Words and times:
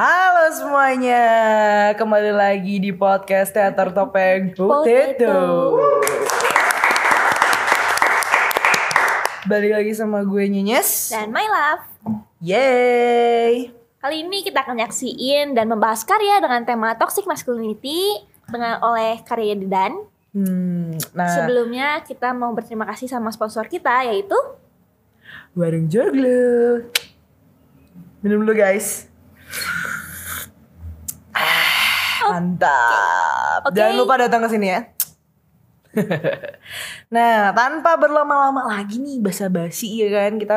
Halo 0.00 0.48
semuanya, 0.56 1.28
kembali 1.92 2.32
lagi 2.32 2.80
di 2.80 2.88
podcast 2.88 3.52
Teater 3.52 3.92
Topeng 3.92 4.48
Potato. 4.56 5.76
Balik 9.44 9.76
lagi 9.76 9.92
sama 9.92 10.24
gue 10.24 10.48
Nyenyes. 10.48 11.12
Dan 11.12 11.28
My 11.28 11.44
Love 11.44 11.84
Yeay. 12.40 13.76
Kali 14.00 14.24
ini 14.24 14.40
kita 14.40 14.64
akan 14.64 14.80
nyaksiin 14.80 15.52
dan 15.52 15.68
membahas 15.68 16.00
karya 16.08 16.40
dengan 16.40 16.64
tema 16.64 16.96
Toxic 16.96 17.28
Masculinity 17.28 18.24
dengan 18.48 18.80
oleh 18.80 19.20
karya 19.28 19.52
Dedan 19.52 20.08
Hmm, 20.32 20.96
nah, 21.12 21.28
Sebelumnya 21.28 22.00
kita 22.08 22.32
mau 22.32 22.56
berterima 22.56 22.88
kasih 22.88 23.04
sama 23.04 23.28
sponsor 23.36 23.68
kita 23.68 24.08
yaitu 24.08 24.38
warung 25.52 25.92
joglo. 25.92 26.88
Minum 28.24 28.48
dulu 28.48 28.56
guys. 28.56 29.10
Mantap. 32.30 33.60
Oke. 33.66 33.74
Jangan 33.76 33.94
lupa 33.98 34.14
datang 34.20 34.40
ke 34.46 34.48
sini 34.50 34.68
ya. 34.70 34.80
nah, 37.14 37.50
tanpa 37.50 37.98
berlama-lama 37.98 38.70
lagi 38.70 39.02
nih 39.02 39.18
basa-basi 39.18 40.06
ya 40.06 40.08
kan. 40.10 40.38
Kita 40.38 40.56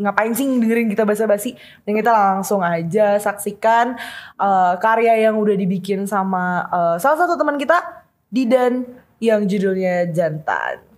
ngapain 0.00 0.32
sih 0.32 0.48
dengerin 0.48 0.88
kita 0.88 1.04
basa-basi? 1.04 1.54
Dan 1.84 1.92
kita 2.00 2.10
langsung 2.10 2.64
aja 2.64 3.20
saksikan 3.20 3.94
eh, 4.40 4.74
karya 4.80 5.28
yang 5.28 5.36
udah 5.36 5.54
dibikin 5.54 6.08
sama 6.08 6.66
eh, 6.72 6.96
salah 6.98 7.18
satu 7.26 7.36
teman 7.36 7.60
kita, 7.60 8.04
Didan, 8.32 8.88
yang 9.22 9.44
judulnya 9.46 10.10
Jantan. 10.10 10.91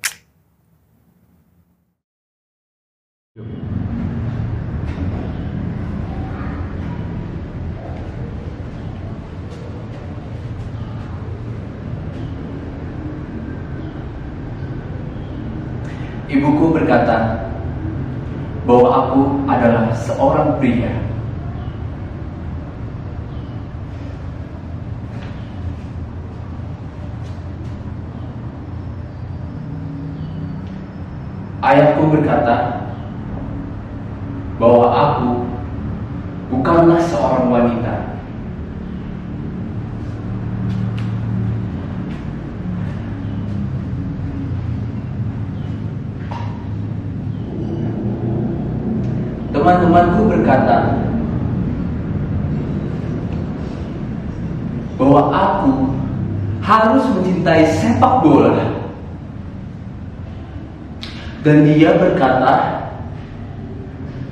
Ibuku 16.44 16.76
berkata 16.76 17.40
bahwa 18.68 18.88
aku 18.92 19.20
adalah 19.48 19.88
seorang 19.96 20.60
pria. 20.60 20.92
Ayahku 31.64 32.12
berkata 32.12 32.92
bahwa 34.60 34.86
aku 34.92 35.48
bukanlah 36.52 37.00
seorang 37.08 37.48
wanita. 37.48 37.93
Teman-temanku 49.64 50.28
berkata 50.28 50.92
bahwa 55.00 55.32
aku 55.32 55.88
harus 56.60 57.00
mencintai 57.16 57.64
sepak 57.72 58.20
bola. 58.20 58.60
Dan 61.40 61.64
dia 61.64 61.96
berkata 61.96 62.84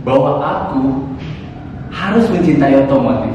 bahwa 0.05 0.37
aku 0.37 1.01
harus 1.89 2.29
mencintai 2.29 2.85
otomotif. 2.85 3.33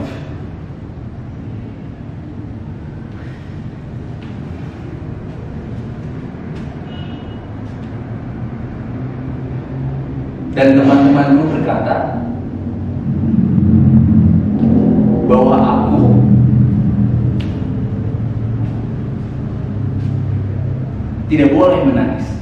Dan 10.58 10.74
teman-temanku 10.74 11.54
berkata 11.54 12.18
bahwa 15.30 15.54
aku 15.62 16.18
tidak 21.30 21.54
boleh 21.54 21.80
menangis. 21.86 22.37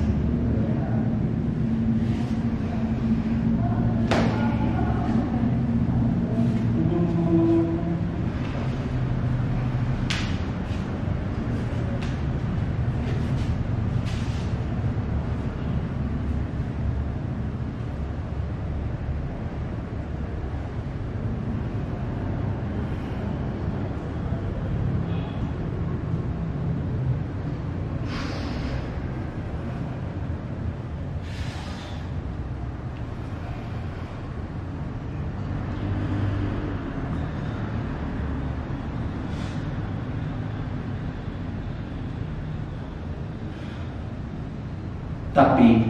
Tapi 45.35 45.83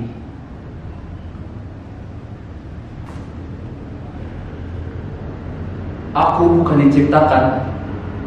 aku 6.17 6.44
bukan 6.66 6.89
diciptakan 6.89 7.69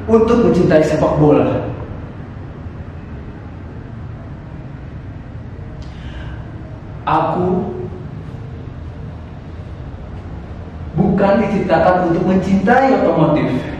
untuk 0.06 0.46
mencintai 0.46 0.84
sepak 0.86 1.18
bola. 1.18 1.74
Aku 7.02 7.74
bukan 10.94 11.32
diciptakan 11.42 12.14
untuk 12.14 12.24
mencintai 12.30 12.94
otomotif. 13.00 13.77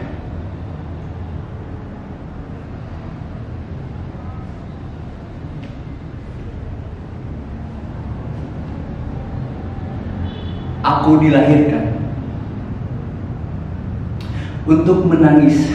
Aku 11.09 11.25
dilahirkan 11.25 11.89
untuk 14.69 15.09
menangis. 15.09 15.73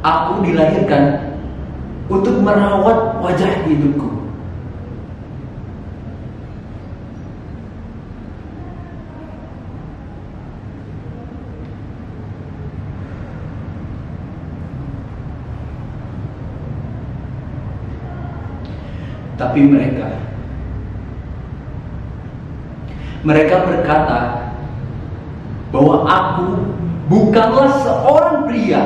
Aku 0.00 0.40
dilahirkan 0.40 1.36
untuk 2.08 2.40
merawat 2.40 3.20
wajah 3.20 3.68
hidupku. 3.68 4.32
Tapi 19.36 19.60
mereka 19.68 20.27
mereka 23.26 23.66
berkata 23.66 24.52
bahwa 25.74 26.06
aku 26.06 26.48
bukanlah 27.10 27.70
seorang 27.82 28.46
pria. 28.46 28.84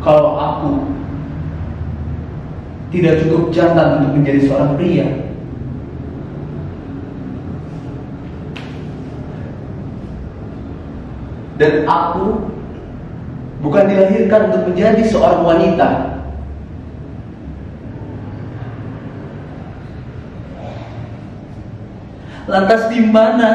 Kalau 0.00 0.32
aku 0.40 0.90
tidak 3.00 3.24
cukup 3.24 3.48
jantan 3.48 4.04
untuk 4.04 4.20
menjadi 4.20 4.40
seorang 4.44 4.76
pria. 4.76 5.08
Dan 11.56 11.88
aku 11.88 12.44
bukan 13.64 13.84
dilahirkan 13.88 14.52
untuk 14.52 14.62
menjadi 14.68 15.02
seorang 15.08 15.40
wanita. 15.48 15.88
Lantas 22.48 22.82
di 22.92 23.00
mana? 23.08 23.50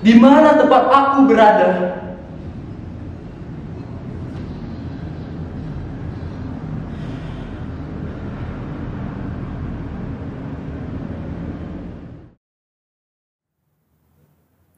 Di 0.00 0.16
mana 0.16 0.56
tempat 0.56 0.84
aku 0.88 1.28
berada? 1.28 2.00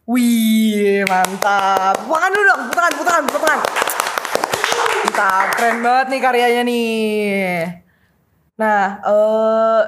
Wih, 0.07 1.03
mantap. 1.17 1.97
Bukan 2.05 2.29
dulu 2.29 2.45
dong, 2.45 2.63
putangan, 2.69 2.93
putangan, 2.93 3.25
putangan. 3.25 3.61
Mantap, 5.07 5.47
keren 5.57 5.77
banget 5.81 6.07
nih 6.13 6.21
karyanya 6.21 6.63
nih. 6.69 7.61
Nah, 8.61 8.85
eh 9.01 9.83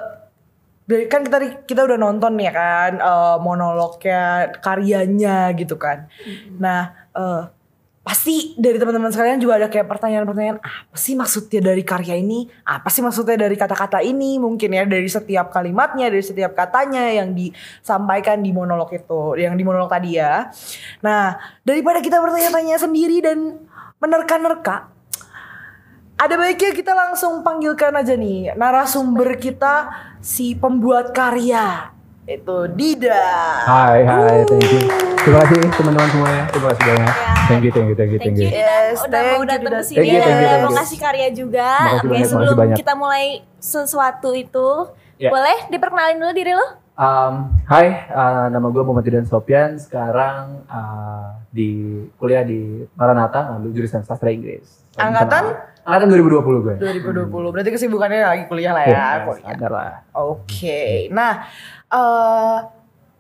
dari 0.89 1.05
kan 1.05 1.21
kita 1.21 1.69
kita 1.69 1.85
udah 1.85 2.01
nonton 2.01 2.41
ya 2.41 2.49
kan 2.49 2.97
eh, 2.97 3.37
monolognya 3.45 4.49
karyanya 4.65 5.53
gitu 5.53 5.77
kan. 5.77 6.09
Nah, 6.57 6.97
eh 7.13 7.43
pasti 8.09 8.57
dari 8.57 8.81
teman-teman 8.81 9.13
sekalian 9.13 9.37
juga 9.37 9.61
ada 9.61 9.69
kayak 9.69 9.85
pertanyaan-pertanyaan 9.85 10.65
apa 10.65 10.97
sih 10.97 11.13
maksudnya 11.13 11.61
dari 11.61 11.85
karya 11.85 12.17
ini? 12.17 12.49
Apa 12.65 12.89
sih 12.89 13.05
maksudnya 13.05 13.37
dari 13.37 13.53
kata-kata 13.53 14.01
ini? 14.01 14.41
Mungkin 14.41 14.73
ya 14.73 14.89
dari 14.89 15.05
setiap 15.05 15.53
kalimatnya, 15.53 16.09
dari 16.09 16.25
setiap 16.25 16.57
katanya 16.57 17.05
yang 17.05 17.37
disampaikan 17.37 18.41
di 18.41 18.49
monolog 18.49 18.89
itu, 18.97 19.37
yang 19.37 19.53
di 19.61 19.61
monolog 19.61 19.93
tadi 19.93 20.17
ya. 20.17 20.49
Nah, 21.05 21.37
daripada 21.61 22.01
kita 22.01 22.17
bertanya-tanya 22.17 22.81
sendiri 22.81 23.21
dan 23.21 23.69
menerka-nerka, 24.01 24.89
ada 26.17 26.35
baiknya 26.41 26.73
kita 26.73 26.97
langsung 26.97 27.45
panggilkan 27.45 27.93
aja 27.93 28.17
nih 28.17 28.57
narasumber 28.57 29.37
kita 29.37 29.93
si 30.25 30.57
pembuat 30.57 31.13
karya 31.13 31.93
itu 32.29 32.57
Dida. 32.77 33.25
Hai, 33.65 34.05
hai, 34.05 34.45
thank 34.45 34.69
you. 34.69 34.85
Terima 35.25 35.41
kasih 35.49 35.65
teman-teman 35.81 36.09
semuanya. 36.13 36.43
Terima 36.53 36.69
kasih 36.77 36.85
banyak. 36.85 37.15
Thank 37.49 37.63
you, 37.65 37.73
thank 37.73 37.89
you, 37.89 37.97
thank 37.97 38.13
you, 38.13 38.21
Thank 38.21 38.37
thank 38.37 38.45
you 38.45 38.45
you. 38.45 38.53
Didan 38.53 38.85
Yes, 38.93 39.01
udah 39.01 39.09
thank 39.09 39.33
mau 39.33 39.41
you, 39.41 39.49
datang 39.49 39.73
ke 39.73 39.81
sini 39.81 39.97
Thank 39.97 40.13
you, 40.13 40.21
thank 40.21 40.37
you, 40.37 40.45
thank 40.45 40.61
mau 40.61 40.69
you. 40.69 40.77
ngasih 40.77 40.99
karya 41.01 41.29
juga. 41.33 41.71
Oke, 41.97 42.07
banyak, 42.13 42.29
sebelum 42.29 42.57
banyak. 42.61 42.77
kita 42.77 42.93
mulai 42.93 43.25
sesuatu 43.57 44.37
itu, 44.37 44.69
Ya. 45.19 45.33
boleh 45.33 45.59
diperkenalin 45.67 46.21
dulu 46.21 46.33
diri 46.37 46.53
lo? 46.53 46.69
Um, 46.95 47.59
hai, 47.67 48.07
uh, 48.07 48.47
nama 48.53 48.67
gue 48.69 48.83
Muhammad 48.85 49.03
Didan 49.03 49.27
Sopian. 49.27 49.81
Sekarang 49.81 50.63
uh, 50.69 51.43
di 51.49 52.05
kuliah 52.21 52.45
di 52.45 52.85
Maranatha 52.95 53.51
ngambil 53.51 53.71
jurusan 53.73 54.05
sastra 54.05 54.29
Inggris. 54.29 54.85
Angkatan? 54.95 55.59
Angkatan 55.89 56.09
2020 56.13 56.65
gue. 56.69 56.75
2020. 56.85 57.53
Berarti 57.57 57.71
kesibukannya 57.73 58.21
lagi 58.21 58.45
kuliah 58.45 58.77
lah 58.77 58.85
ya. 58.85 58.93
Ya, 58.93 59.09
kuliah. 59.25 59.57
lah. 59.73 59.93
Oke. 60.13 61.09
Nah, 61.09 61.49
eh 61.89 62.57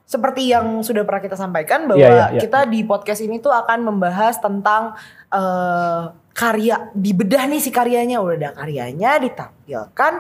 seperti 0.08 0.52
yang 0.52 0.80
sudah 0.80 1.04
pernah 1.04 1.20
kita 1.20 1.36
sampaikan 1.36 1.84
bahwa 1.84 2.00
Iya, 2.00 2.12
iya, 2.12 2.26
iya. 2.36 2.40
kita 2.40 2.64
di 2.64 2.80
podcast 2.84 3.20
ini 3.24 3.40
tuh 3.40 3.52
akan 3.52 3.88
membahas 3.88 4.36
tentang 4.40 4.92
eh 5.32 6.02
karya 6.32 6.94
dibedah 6.94 7.50
nih 7.50 7.58
si 7.58 7.74
karyanya 7.74 8.22
udah 8.22 8.36
ada 8.38 8.50
karyanya 8.54 9.18
ditampilkan 9.18 10.12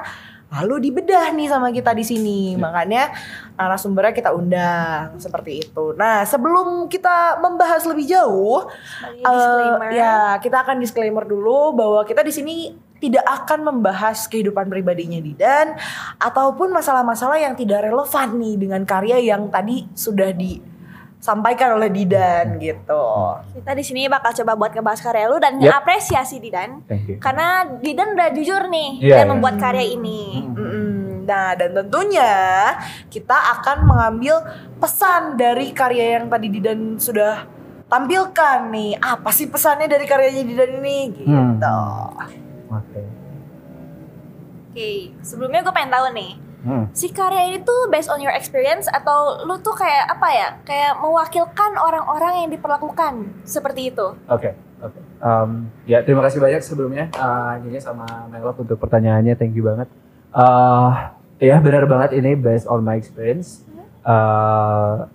lalu 0.48 0.88
dibedah 0.88 1.28
nih 1.36 1.48
sama 1.48 1.68
kita 1.68 1.92
di 1.92 2.04
sini. 2.04 2.56
Iya. 2.56 2.60
Makanya 2.60 3.02
narasumbernya 3.54 4.14
kita 4.16 4.30
undang 4.32 5.20
seperti 5.20 5.68
itu. 5.68 5.92
Nah, 5.94 6.24
sebelum 6.24 6.88
kita 6.88 7.36
membahas 7.40 7.84
lebih 7.84 8.08
jauh, 8.08 8.64
disclaimer. 9.12 9.88
ya, 9.92 10.40
kita 10.40 10.64
akan 10.64 10.76
disclaimer 10.80 11.24
dulu 11.28 11.76
bahwa 11.76 12.00
kita 12.08 12.24
di 12.24 12.32
sini 12.32 12.56
tidak 12.98 13.22
akan 13.22 13.62
membahas 13.70 14.26
kehidupan 14.26 14.66
pribadinya 14.66 15.22
Didan 15.22 15.78
ataupun 16.18 16.74
masalah-masalah 16.74 17.38
yang 17.38 17.54
tidak 17.54 17.86
relevan 17.86 18.28
nih 18.42 18.54
dengan 18.58 18.82
karya 18.82 19.22
yang 19.22 19.46
tadi 19.54 19.86
sudah 19.94 20.34
disampaikan 21.18 21.74
oleh 21.74 21.90
Didan 21.90 22.62
gitu. 22.62 23.04
Kita 23.58 23.74
di 23.74 23.82
sini 23.82 24.06
bakal 24.06 24.30
coba 24.32 24.54
buat 24.54 24.70
ngebahas 24.70 25.00
karya 25.02 25.26
lu 25.26 25.42
dan 25.42 25.58
Yep. 25.58 25.66
ngeapresiasi 25.66 26.38
Didan. 26.38 26.86
Karena 27.18 27.66
Didan 27.82 28.14
udah 28.14 28.28
jujur 28.30 28.70
nih 28.70 29.02
Iya, 29.02 29.14
dan 29.18 29.26
iya. 29.26 29.30
membuat 29.34 29.56
karya 29.58 29.84
ini. 29.84 30.46
Hmm. 30.46 30.54
Mm-mm. 30.54 30.96
Nah, 31.28 31.52
dan 31.52 31.76
tentunya 31.76 32.32
kita 33.12 33.36
akan 33.58 33.84
mengambil 33.84 34.40
pesan 34.80 35.36
dari 35.36 35.74
karya 35.74 36.16
yang 36.16 36.30
tadi 36.30 36.48
Didan 36.48 36.96
sudah 36.96 37.44
tampilkan 37.84 38.70
nih. 38.70 38.96
Apa 38.96 39.28
sih 39.28 39.50
pesannya 39.50 39.90
dari 39.90 40.06
karyanya 40.06 40.40
Didan 40.40 40.70
ini? 40.80 40.98
Gitu. 41.12 41.78
Oke. 42.70 43.02
Oke, 44.68 44.90
sebelumnya 45.20 45.60
gue 45.60 45.74
pengen 45.74 45.90
tahu 45.90 46.06
nih, 46.14 46.32
Hmm. 46.68 46.84
si 46.92 47.08
karya 47.08 47.48
ini 47.48 47.64
tuh 47.64 47.88
based 47.88 48.12
on 48.12 48.20
your 48.20 48.34
experience 48.36 48.84
atau 48.92 49.40
lu 49.48 49.56
tuh 49.64 49.72
kayak 49.72 50.04
apa 50.12 50.28
ya? 50.28 50.48
Kayak 50.68 51.00
mewakilkan 51.00 51.72
orang-orang 51.80 52.44
yang 52.44 52.50
diperlakukan 52.52 53.40
seperti 53.48 53.88
itu. 53.88 54.12
Oke, 54.28 54.52
oke. 54.84 55.00
Um, 55.24 55.72
ya 55.88 56.04
terima 56.04 56.20
kasih 56.28 56.44
banyak 56.44 56.60
sebelumnya 56.60 57.08
uh, 57.16 57.56
Nyonya 57.64 57.80
sama 57.80 58.04
Melok 58.28 58.68
untuk 58.68 58.76
pertanyaannya, 58.76 59.32
thank 59.40 59.56
you 59.56 59.64
banget. 59.64 59.88
Uh, 60.28 61.08
ya 61.40 61.56
benar 61.56 61.88
banget 61.88 62.20
ini 62.20 62.36
based 62.36 62.68
on 62.68 62.84
my 62.84 63.00
experience. 63.00 63.64
Uh, 64.04 65.08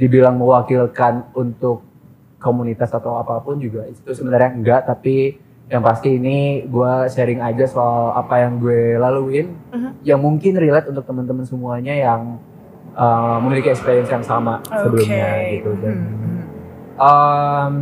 dibilang 0.00 0.40
mewakilkan 0.40 1.28
untuk 1.36 1.84
komunitas 2.40 2.92
atau 2.92 3.20
apa 3.20 3.40
pun 3.44 3.60
juga 3.60 3.84
itu 3.84 4.16
sebenarnya 4.16 4.56
enggak, 4.56 4.80
tapi 4.88 5.40
yang 5.66 5.82
pasti 5.82 6.14
ini 6.14 6.36
gue 6.62 6.92
sharing 7.06 7.40
aja 7.40 7.66
soal 7.66 8.14
apa 8.14 8.38
yang 8.38 8.56
gue 8.56 8.94
laluin, 8.94 9.50
Mhm. 9.68 9.90
yang 10.02 10.18
mungkin 10.18 10.54
relate 10.54 10.86
untuk 10.86 11.02
teman-teman 11.02 11.42
semuanya 11.42 11.90
yang 11.92 12.38
uh, 12.92 13.36
memiliki 13.38 13.68
experience 13.68 14.08
yang 14.08 14.22
sama 14.22 14.62
sebelumnya 14.64 15.26
Oke. 15.36 15.52
gitu 15.52 15.70
dan 15.78 15.96
Hmm. 15.96 16.40
Um, 16.96 17.76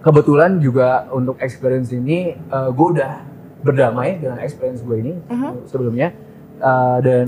kebetulan 0.00 0.58
juga 0.58 1.06
untuk 1.08 1.38
experience 1.38 1.92
ini 1.92 2.34
gue 2.50 2.86
udah 2.90 3.22
berdamai 3.60 4.18
dengan 4.18 4.38
experience 4.38 4.82
gue 4.82 4.98
ini 4.98 5.14
Mhm. 5.24 5.66
sebelumnya 5.66 6.10
Uh, 6.58 7.02
dan 7.02 7.26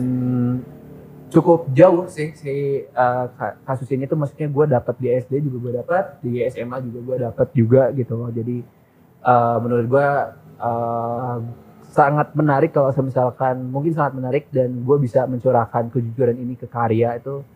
cukup 1.26 1.66
jauh 1.68 2.06
sih 2.06 2.30
si 2.32 2.54
uh, 2.88 3.26
ka- 3.34 3.58
kasus 3.64 3.90
ini 3.90 4.06
tuh 4.06 4.14
maksudnya 4.14 4.46
gue 4.46 4.64
dapat 4.68 4.94
di 4.94 5.10
SD 5.10 5.42
juga 5.42 5.58
gue 5.58 5.72
dapat 5.76 6.04
di 6.22 6.38
SMA 6.44 6.78
juga 6.80 6.98
gue 7.02 7.16
dapat 7.20 7.48
juga 7.50 7.82
gitu 7.90 8.14
loh 8.14 8.30
jadi 8.30 8.62
uh, 9.24 9.56
menurut 9.58 9.86
gue 9.88 10.08
uh, 10.60 11.36
sangat 11.94 12.34
menarik 12.34 12.74
kalau 12.74 12.90
misalkan 13.02 13.70
mungkin 13.70 13.94
sangat 13.94 14.18
menarik 14.18 14.44
dan 14.50 14.82
gue 14.82 14.96
bisa 14.98 15.24
mencurahkan 15.30 15.94
kejujuran 15.94 16.34
ini 16.34 16.58
ke 16.58 16.66
karya 16.66 17.18
itu 17.18 17.46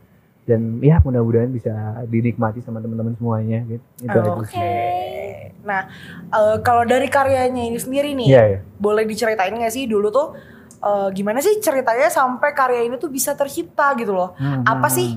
dan 0.49 0.81
ya 0.81 0.97
mudah-mudahan 1.05 1.53
bisa 1.53 1.75
dinikmati 2.09 2.65
sama 2.65 2.81
teman-teman 2.81 3.13
semuanya 3.21 3.61
gitu. 3.69 3.85
Itu 4.01 4.17
aja 4.17 4.31
Oke. 4.33 4.49
sih. 4.49 4.65
Nah, 5.61 5.93
eh, 6.33 6.57
kalau 6.65 6.89
dari 6.89 7.05
karyanya 7.13 7.69
ini 7.69 7.77
sendiri 7.77 8.17
nih, 8.17 8.29
Iya, 8.33 8.43
iya. 8.49 8.59
boleh 8.81 9.05
diceritain 9.05 9.53
nggak 9.53 9.75
sih 9.75 9.85
dulu 9.85 10.09
tuh 10.09 10.33
eh, 10.79 11.09
gimana 11.13 11.45
sih 11.45 11.61
ceritanya 11.61 12.09
sampai 12.09 12.57
karya 12.57 12.89
ini 12.89 12.97
tuh 12.97 13.13
bisa 13.13 13.37
tercipta 13.37 13.93
gitu 14.01 14.17
loh? 14.17 14.33
Hmm, 14.41 14.65
Apa 14.65 14.89
hmm, 14.89 14.97
sih? 14.97 15.09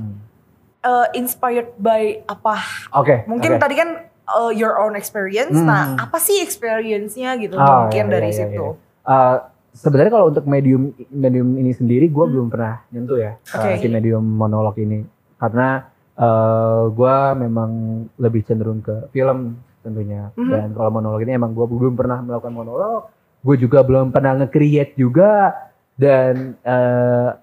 Eh, 0.81 1.07
inspired 1.15 1.77
by 1.79 2.27
apa? 2.27 2.57
Oke. 2.99 3.23
Mungkin 3.29 3.55
oke. 3.55 3.61
tadi 3.61 3.75
kan 3.79 4.10
eh, 4.31 4.51
your 4.55 4.79
own 4.79 4.95
experience. 4.95 5.53
Hmm. 5.53 5.67
Nah, 5.67 5.83
apa 5.99 6.17
sih 6.17 6.39
experience-nya 6.39 7.35
gitu 7.37 7.55
Oh, 7.55 7.85
mungkin 7.85 8.05
iya, 8.07 8.13
dari 8.13 8.29
iya, 8.29 8.37
iya, 8.37 8.47
situ? 8.47 8.65
Uh, 9.01 9.37
sebenarnya 9.71 10.11
kalau 10.11 10.27
untuk 10.29 10.45
medium 10.45 10.91
medium 11.07 11.55
ini 11.55 11.71
sendiri 11.71 12.05
gue 12.05 12.25
belum 12.27 12.51
pernah 12.51 12.83
nyentuh 12.91 13.17
ya 13.17 13.31
uh, 13.39 13.55
Hmm. 13.55 13.71
Oke. 13.71 13.79
si 13.79 13.87
medium 13.87 14.19
monolog 14.21 14.75
ini 14.77 15.07
karena 15.39 15.87
uh, 16.13 16.91
gue 16.91 17.15
memang 17.39 17.71
lebih 18.19 18.43
cenderung 18.43 18.83
ke 18.83 19.07
film 19.09 19.55
tentunya 19.81 20.29
Mhm. 20.35 20.51
dan 20.51 20.67
kalau 20.75 20.91
monolog 20.91 21.23
ini 21.23 21.33
emang 21.33 21.55
gue 21.55 21.65
belum 21.65 21.95
pernah 21.95 22.19
melakukan 22.19 22.51
monolog 22.51 23.09
gue 23.41 23.55
juga 23.57 23.81
belum 23.81 24.13
pernah 24.13 24.43
nge-create 24.43 24.93
juga 24.93 25.55
dan 25.97 26.53
uh, 26.61 27.33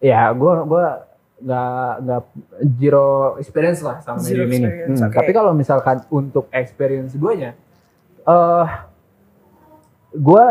ya 0.00 0.32
gue 0.32 0.52
gua 0.66 1.06
nggak 1.36 1.90
nggak 2.00 2.22
zero 2.74 3.06
experience 3.36 3.80
lah 3.80 4.00
sama 4.00 4.18
Zero 4.18 4.44
medium 4.44 4.56
ini 4.56 4.96
Hmm, 4.96 5.04
oke. 5.04 5.14
tapi 5.14 5.30
kalau 5.30 5.52
misalkan 5.52 6.00
untuk 6.08 6.48
experience 6.50 7.12
gue 7.12 7.32
nya 7.36 7.50
eh 8.22 8.66
gue 10.12 10.44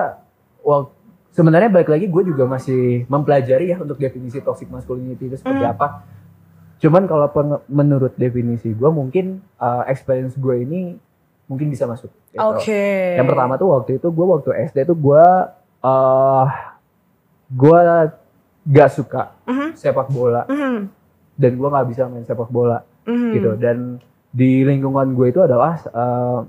well, 0.62 0.94
sebenarnya 1.32 1.68
balik 1.68 1.90
lagi 1.90 2.06
gue 2.06 2.24
juga 2.24 2.46
masih 2.46 3.04
mempelajari 3.06 3.74
ya 3.74 3.78
untuk 3.78 3.98
definisi 3.98 4.40
toxic 4.40 4.68
masculinity 4.68 5.26
itu 5.26 5.36
seperti 5.36 5.62
Hmm. 5.62 5.74
apa. 5.74 5.88
Cuman 6.78 7.06
kalau 7.06 7.28
menurut 7.68 8.14
definisi 8.16 8.70
gue 8.70 8.90
mungkin 8.90 9.42
uh, 9.58 9.84
experience 9.86 10.36
gue 10.36 10.56
ini 10.60 10.96
mungkin 11.46 11.68
bisa 11.68 11.86
masuk. 11.86 12.14
gitu. 12.30 12.42
Oke. 12.42 13.16
Yang 13.16 13.28
pertama 13.28 13.54
tuh 13.56 13.70
waktu 13.72 13.98
itu 13.98 14.08
gue 14.08 14.26
waktu 14.28 14.50
SD 14.66 14.86
tuh 14.86 14.96
gue 14.96 15.26
uh, 15.82 16.46
gue 17.48 17.80
gak 18.66 18.90
suka 18.92 19.24
Mhm, 19.46 19.78
sepak 19.78 20.10
bola. 20.10 20.44
Mhm, 20.50 20.90
dan 21.38 21.52
gue 21.54 21.70
nggak 21.70 21.88
bisa 21.92 22.10
main 22.10 22.26
sepak 22.26 22.50
bola 22.50 22.82
mhm. 23.06 23.32
gitu. 23.38 23.52
Dan 23.62 24.02
di 24.34 24.66
lingkungan 24.66 25.16
gue 25.16 25.32
itu 25.32 25.40
adalah 25.40 25.80
uh, 25.94 26.44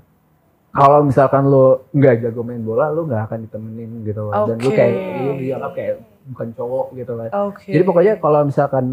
kalau 0.73 0.99
misalkan 1.05 1.47
lo 1.47 1.87
nggak 1.95 2.25
jago 2.25 2.41
main 2.43 2.61
bola 2.61 2.91
lo 2.91 3.07
nggak 3.07 3.31
akan 3.31 3.39
ditemenin 3.47 3.91
gitu 4.03 4.27
loh. 4.27 4.45
dan 4.49 4.57
lo 4.59 4.69
kayak 4.69 4.95
lo 5.23 5.31
dianggap 5.39 5.71
kayak 5.77 5.95
bukan 6.33 6.47
cowok 6.57 6.85
gitu 6.97 7.11
kan. 7.15 7.29
Oke. 7.47 7.69
jadi 7.71 7.83
pokoknya 7.87 8.13
kalau 8.19 8.41
misalkan 8.43 8.85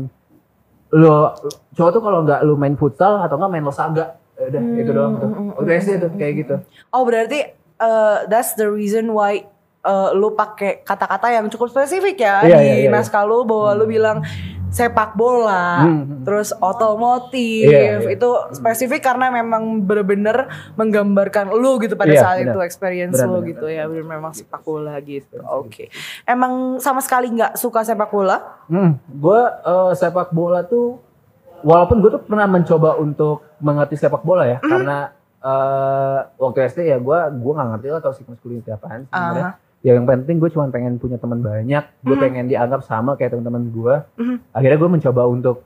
lo 0.94 1.34
cowok 1.74 1.90
tuh 1.90 2.02
kalau 2.04 2.18
nggak 2.22 2.40
lu 2.46 2.54
main 2.54 2.76
futsal 2.78 3.18
atau 3.24 3.34
nggak 3.40 3.50
main 3.50 3.66
losaga 3.66 4.20
Ya 4.34 4.50
udah 4.50 4.62
itu 4.82 4.90
doang 4.90 5.14
tuh 5.22 5.30
waktu 5.54 5.72
SD 5.78 5.90
tuh 6.02 6.10
kayak 6.18 6.34
gitu. 6.42 6.54
Oh 6.90 7.06
berarti 7.06 7.54
uh, 7.78 8.26
that's 8.26 8.58
the 8.58 8.66
reason 8.66 9.14
why 9.14 9.46
uh, 9.84 10.10
lu 10.10 10.32
pakai 10.32 10.80
kata-kata 10.80 11.30
yang 11.30 11.46
cukup 11.46 11.70
spesifik 11.70 12.18
ya 12.18 12.42
Iya, 12.42 12.56
di 12.56 12.64
iya, 12.64 12.74
iya, 12.84 12.90
naskah 12.90 13.22
lu 13.22 13.44
bahwa 13.44 13.70
lu 13.74 13.84
bilang 13.86 14.24
sepak 14.68 15.14
bola, 15.14 15.86
Hmm. 15.86 16.26
terus 16.26 16.50
otomotif 16.50 17.70
Iya, 17.70 18.02
iya. 18.02 18.10
itu 18.10 18.26
spesifik 18.50 19.06
karena 19.06 19.30
memang 19.30 19.78
bener-bener 19.80 20.50
menggambarkan 20.74 21.54
lu 21.54 21.78
gitu 21.78 21.94
pada 21.94 22.10
Iya, 22.10 22.18
saat 22.18 22.36
benar. 22.42 22.50
itu 22.50 22.60
experience 22.60 23.14
Benar, 23.14 23.30
lu 23.30 23.38
benar, 23.38 23.50
gitu 23.54 23.66
ya, 23.70 23.86
bener 23.86 24.02
memang 24.02 24.34
sepak 24.34 24.66
bola 24.66 24.98
gitu. 24.98 25.38
Oke, 25.46 25.94
emang 26.26 26.82
sama 26.82 26.98
sekali 26.98 27.30
nggak 27.30 27.54
suka 27.54 27.86
sepak 27.86 28.10
bola? 28.10 28.66
Hmm, 28.66 28.98
gue 29.06 29.40
sepak 29.94 30.34
bola 30.34 30.66
tuh 30.66 30.98
walaupun 31.62 32.02
gue 32.02 32.10
tuh 32.10 32.22
pernah 32.26 32.44
mencoba 32.44 32.98
untuk 32.98 33.46
mengerti 33.56 33.94
sepak 33.94 34.20
bola 34.20 34.44
ya 34.44 34.58
karena 34.58 35.14
eh, 35.38 36.18
waktu 36.34 36.58
SD 36.66 36.78
ya 36.84 36.98
gue 36.98 37.18
gue 37.32 37.52
nggak 37.54 37.68
ngerti 37.72 37.88
lah 37.88 38.00
tau 38.00 38.10
sih 38.10 38.26
masculinity 38.26 38.68
apaan 38.68 39.06
sebenarnya. 39.06 39.54
Ya 39.84 39.92
yang 40.00 40.08
penting 40.08 40.40
gue 40.40 40.48
cuma 40.48 40.64
pengen 40.72 40.96
punya 40.96 41.20
teman 41.20 41.44
banyak, 41.44 41.84
gue 42.00 42.16
pengen 42.16 42.48
dianggap 42.48 42.88
sama 42.88 43.20
kayak 43.20 43.36
teman-teman 43.36 43.68
gue. 43.68 43.94
Mhm. 44.16 44.36
Akhirnya 44.56 44.78
gue 44.80 44.90
mencoba 44.96 45.22
untuk 45.28 45.56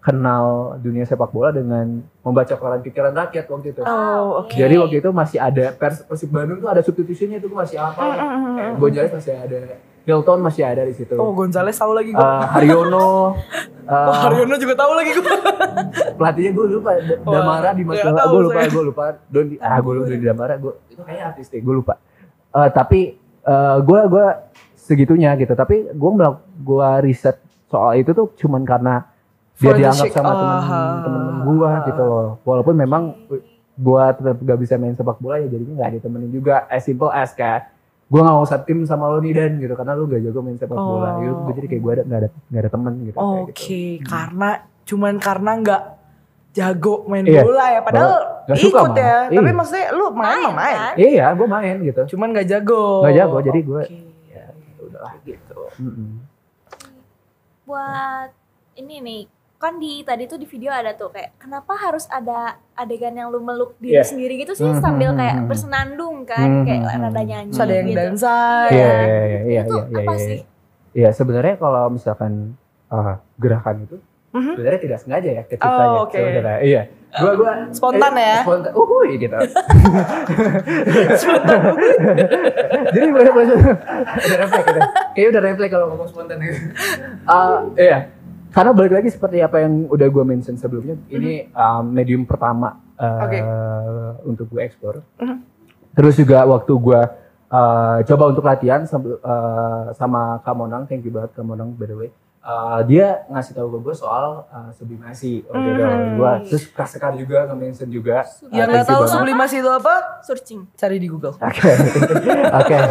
kenal 0.00 0.76
dunia 0.80 1.04
sepak 1.04 1.28
bola 1.28 1.52
dengan 1.52 2.00
membaca 2.24 2.56
koran 2.56 2.80
pikiran 2.80 3.12
rakyat 3.12 3.44
waktu 3.44 3.76
itu. 3.76 3.80
Oh, 3.84 4.44
oke. 4.44 4.56
Jadi 4.56 4.74
waktu 4.80 4.96
itu 5.00 5.08
masih 5.12 5.38
ada 5.44 5.76
pers 5.76 6.04
Persib 6.08 6.32
Bandung 6.32 6.60
tuh 6.60 6.72
ada 6.72 6.80
substitusinya 6.80 7.36
itu 7.36 7.48
masih 7.52 7.80
apa? 7.80 8.00
Mm, 8.00 8.80
Gonzales 8.80 9.12
masih 9.12 9.32
ada, 9.36 9.56
Hilton 10.04 10.40
masih 10.40 10.62
ada 10.64 10.82
di 10.84 10.92
situ. 10.96 11.16
Oh 11.16 11.32
Gonzales 11.36 11.76
tahu 11.76 11.92
lagi 11.96 12.16
gue. 12.16 12.20
Eh, 12.20 12.44
Haryono, 12.52 13.36
eh, 13.84 13.92
oh 14.08 14.16
Haryono 14.24 14.56
juga 14.56 14.74
tahu 14.76 14.92
lagi 14.92 15.10
gue. 15.16 15.24
pelatihnya 16.20 16.52
gue 16.56 16.66
lupa 16.80 16.90
Damara 17.24 17.70
di 17.76 17.82
Mas 17.84 18.00
nggak 18.00 18.16
tahu 18.16 18.32
gue 18.32 18.42
lupa 18.48 18.60
gue 18.64 18.84
lupa 18.88 19.04
Doni 19.28 19.54
ah 19.60 19.78
gue 19.80 19.92
lupa 19.92 20.06
Doni 20.08 20.24
Damara 20.24 20.54
gue 20.56 20.72
itu 20.88 21.02
kayaknya 21.04 21.24
artis 21.28 21.46
deh 21.52 21.60
gue 21.60 21.74
lupa 21.76 21.94
Eh, 22.54 22.70
tapi 22.70 23.18
eh, 23.44 23.76
gue 23.84 24.00
gue 24.08 24.26
segitunya 24.74 25.32
gitu 25.40 25.52
tapi 25.56 25.88
gue 25.92 26.10
melak 26.12 26.44
gue 26.60 26.88
riset 27.04 27.40
soal 27.72 27.96
itu 27.96 28.12
tuh 28.12 28.32
cuman 28.36 28.62
karena 28.68 28.94
dia 29.56 29.72
dianggap 29.72 30.10
sama 30.10 30.32
ah. 30.34 31.00
temen-temen 31.06 31.36
gue 31.46 31.70
gitu 31.88 32.02
loh 32.02 32.28
walaupun 32.42 32.74
memang 32.74 33.02
gue 33.74 34.04
tetap 34.18 34.36
gak 34.38 34.58
bisa 34.60 34.74
main 34.78 34.94
sepak 34.94 35.18
bola 35.18 35.42
ya 35.42 35.50
jadinya 35.50 35.86
gak 35.86 35.98
ditemenin 35.98 36.30
juga 36.30 36.66
as 36.70 36.86
simple 36.86 37.10
as 37.10 37.34
kayak 37.34 37.70
gue 38.06 38.20
gak 38.20 38.34
mau 38.34 38.46
tim 38.46 38.86
sama 38.86 39.10
lo 39.10 39.18
nih 39.18 39.34
dan 39.34 39.58
gitu 39.58 39.74
karena 39.74 39.92
lu 39.98 40.06
gak 40.06 40.22
jago 40.22 40.40
main 40.44 40.58
sepak 40.58 40.78
bola 40.78 41.08
Oh. 41.16 41.22
gitu 41.22 41.40
gue 41.42 41.54
jadi 41.58 41.66
kayak 41.70 41.82
gue 41.82 41.92
ada 41.92 42.02
gak 42.06 42.18
ada 42.20 42.28
gak 42.30 42.60
ada 42.60 42.70
temen 42.70 42.92
gitu 43.02 43.16
kayak 43.18 43.46
Oke, 43.50 43.54
gitu. 43.98 44.06
karena 44.06 44.50
cuman 44.84 45.14
karena 45.16 45.50
nggak 45.64 45.82
jago 46.54 47.02
main 47.04 47.26
Iya. 47.26 47.42
bola 47.42 47.66
ya, 47.68 47.80
padahal 47.82 48.12
Nggak 48.44 48.58
suka 48.58 48.78
ikut 48.78 48.90
ya. 48.94 49.16
Iya. 49.26 49.38
Tapi 49.40 49.50
maksudnya 49.52 49.86
lu 49.90 50.06
main 50.08 50.38
mah 50.38 50.38
Main, 50.46 50.54
main. 50.54 50.76
kan? 50.78 50.94
iya 50.96 51.26
gue 51.30 51.46
main 51.48 51.76
gitu 51.82 52.02
Cuman 52.14 52.28
nggak 52.30 52.46
jago. 52.46 52.84
Nggak 53.02 53.14
jago, 53.16 53.36
jadi 53.42 53.58
gue- 53.60 53.84
Oke. 53.84 53.98
ya 54.30 54.44
udahlah 54.80 55.14
gitu. 55.20 55.58
Mm-mm. 55.76 56.10
buat 57.64 58.28
ini 58.74 58.96
nih 59.00 59.20
kan 59.56 59.80
di 59.80 60.04
tadi 60.04 60.24
tuh 60.24 60.36
di 60.36 60.44
video 60.44 60.68
ada 60.68 60.92
tuh 60.92 61.08
kayak 61.08 61.40
kenapa 61.40 61.72
harus 61.74 62.04
ada 62.06 62.52
adegan 62.74 63.10
yang 63.10 63.32
lu 63.32 63.40
meluk 63.40 63.72
diri 63.78 63.96
Iya. 63.96 64.04
sendiri 64.04 64.36
gitu 64.36 64.52
sih 64.52 64.68
Hmm, 64.68 64.76
sambil 64.76 65.08
hmm, 65.08 65.18
kayak 65.18 65.36
hmm. 65.38 65.48
bersenandung 65.48 66.16
kan 66.22 66.44
Hmm, 66.44 66.64
kayak 66.68 66.80
hmm, 66.84 67.00
rada 67.00 67.16
hmm. 67.16 67.24
nyanyi 67.26 67.50
Terus 67.50 67.62
ada 67.62 67.72
yang 67.72 67.86
gitu. 67.88 67.96
dansa. 67.98 68.36
Iya, 68.66 68.76
ya. 68.76 68.84
iya, 68.84 69.00
iya, 69.24 69.40
iya, 69.42 69.62
Itu 69.62 69.76
iya, 69.80 69.96
apa 69.96 70.12
iya, 70.12 70.20
sih? 70.20 70.38
Iya, 70.94 71.08
sebenarnya 71.10 71.54
kalau 71.56 71.84
misalkan 71.88 72.32
uh, 72.86 73.16
gerakan 73.34 73.76
itu 73.82 73.96
Mhm. 74.34 74.58
sebenarnya 74.58 74.80
tidak 74.82 74.98
sengaja 74.98 75.30
ya 75.30 75.42
ketika 75.46 75.70
Oh, 75.70 76.10
oke. 76.10 76.18
Iya. 76.66 76.90
Gua 77.14 77.32
gua 77.38 77.70
Spontan 77.70 78.18
eh, 78.18 78.26
ya? 78.26 78.42
Spontan. 78.42 78.74
Uhuy 78.74 79.14
gitu. 79.22 79.30
Jadi 82.94 83.06
boleh 83.14 83.30
boleh 83.30 83.46
ada 83.46 83.54
refleks 84.42 84.66
gitu. 84.66 84.80
Kayaknya 85.14 85.30
udah 85.30 85.42
refleks 85.46 85.70
kalau 85.70 85.86
ngomong 85.94 86.08
spontan 86.10 86.42
gitu. 86.42 86.58
Uh, 87.24 87.72
iya. 87.80 88.12
Karena 88.52 88.70
balik 88.70 88.94
lagi 88.94 89.10
seperti 89.10 89.42
apa 89.42 89.64
yang 89.64 89.90
udah 89.90 90.06
gue 90.06 90.24
mention 90.28 90.54
sebelumnya, 90.54 90.94
ini 91.10 91.50
um, 91.50 91.90
medium 91.90 92.22
pertama 92.22 92.78
uh, 93.00 93.24
Oke. 93.26 93.38
untuk 94.28 94.46
gue 94.50 94.60
explore. 94.62 95.02
Mhm. 95.18 95.36
Terus 95.94 96.14
juga 96.18 96.42
waktu 96.46 96.70
gue 96.70 97.00
uh, 97.50 97.98
coba 98.02 98.24
untuk 98.30 98.44
latihan 98.46 98.86
sama, 98.86 99.18
uh, 99.22 99.86
sama 99.94 100.38
Kamonang, 100.42 100.86
thank 100.86 101.02
you 101.02 101.10
banget 101.10 101.34
Kamonang 101.34 101.74
by 101.74 101.86
the 101.86 101.96
way. 101.98 102.10
Uh, 102.44 102.84
dia 102.84 103.24
ngasih 103.26 103.56
tahu 103.56 103.68
ke 103.70 103.78
gue 103.80 103.94
soal 103.96 104.44
uh, 104.46 104.68
sublimasi, 104.70 105.40
oke 105.42 105.56
Hmm. 105.56 106.14
gua 106.14 106.32
terus 106.38 106.68
Kak 106.68 106.84
Sekar 106.86 107.12
juga 107.14 107.48
nge-mention 107.48 107.88
juga. 107.88 108.20
Yang 108.44 108.52
Uh, 108.60 108.68
nggak 108.68 108.68
you 108.76 108.84
tahu 108.86 109.00
banget. 109.00 109.14
sublimasi 109.16 109.54
itu 109.58 109.70
apa? 109.72 109.94
searching 110.20 110.60
Cari 110.74 110.96
di 110.98 111.08
Google. 111.08 111.32
Oke, 111.34 111.70
oke. 112.60 112.76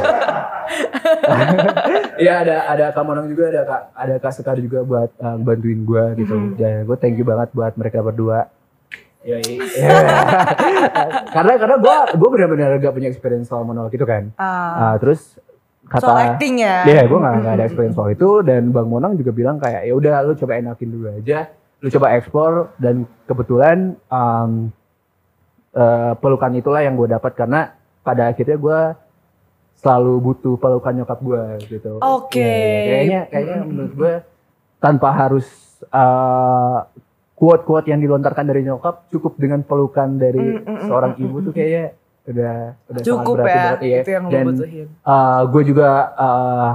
Iya 2.16 2.34
ada 2.40 2.56
ada 2.68 2.86
Kamonang 2.92 3.28
juga 3.28 3.46
ada 3.48 3.62
kak 3.64 3.82
ada 3.94 4.16
Kak 4.18 4.32
Sekar 4.32 4.58
juga 4.58 4.82
buat 4.82 5.10
uh, 5.18 5.38
bantuin 5.38 5.82
gue 5.82 6.04
gitu. 6.18 6.34
Mhm. 6.34 6.56
Ya 6.56 6.82
gue 6.82 6.98
thank 6.98 7.14
you 7.14 7.24
banget 7.24 7.52
buat 7.52 7.74
mereka 7.76 8.00
berdua. 8.00 8.50
Yoi. 9.24 9.56
karena 11.36 11.54
karena 11.56 11.76
gue 11.78 11.96
gue 12.14 12.30
benar-benar 12.30 12.76
gak 12.78 12.92
punya 12.92 13.08
experience 13.08 13.48
soal 13.48 13.64
monolog 13.64 13.92
itu 13.92 14.04
kan. 14.04 14.34
Ah, 14.36 14.90
Ah, 14.90 14.96
terus 14.98 15.38
kata 15.94 16.02
soal 16.02 16.18
acting 16.34 16.66
ya. 16.66 16.82
Iya, 16.90 17.02
gue 17.06 17.20
gak, 17.22 17.34
nggak 17.46 17.54
ada 17.54 17.66
experience 17.70 17.94
soal 17.94 18.10
itu 18.10 18.30
dan 18.42 18.74
Bang 18.74 18.90
Monang 18.90 19.14
juga 19.14 19.30
bilang 19.30 19.62
kayak 19.62 19.86
ya 19.86 19.94
udah 19.94 20.26
lu 20.26 20.34
coba 20.34 20.58
enakin 20.58 20.90
dulu 20.90 21.06
aja, 21.14 21.54
lu 21.86 21.88
coba 21.94 22.08
explore 22.18 22.58
dan 22.82 23.06
kebetulan 23.30 23.94
um, 24.10 24.74
eh, 25.78 26.14
pelukan 26.18 26.54
itulah 26.58 26.82
yang 26.82 26.98
gue 26.98 27.06
dapat 27.14 27.32
karena 27.38 27.78
pada 28.02 28.34
akhirnya 28.34 28.58
gue 28.58 28.80
selalu 29.84 30.14
butuh 30.20 30.56
pelukan 30.58 30.94
nyokap 30.98 31.20
gue 31.22 31.44
gitu. 31.70 32.02
Oke. 32.02 32.42
Iya, 32.42 32.50
iya. 32.50 32.88
Kayaknya 32.90 33.20
kayaknya 33.30 33.56
Mm-mm. 33.60 33.70
menurut 33.70 33.94
gue 33.94 34.14
tanpa 34.82 35.10
harus 35.14 35.48
eh, 35.88 36.80
quote-quote 37.38 37.92
yang 37.92 38.00
dilontarkan 38.00 38.46
dari 38.48 38.64
nyokap 38.64 39.12
cukup 39.12 39.36
dengan 39.36 39.62
pelukan 39.62 40.16
dari 40.16 40.64
Mm-mm. 40.64 40.88
seorang 40.88 41.14
ibu 41.20 41.38
tuh 41.44 41.52
kayaknya 41.52 42.00
udah 42.26 42.56
udah 42.88 43.02
Cukup 43.02 43.36
berarti 43.36 43.50
ya. 43.50 43.56
banget, 43.60 43.80
iya. 43.82 44.00
Itu 44.00 44.12
yang 44.12 44.26
Dan 44.28 44.46
butuhin. 44.50 44.88
gue 45.46 45.64
juga 45.66 45.90
uh, 46.16 46.72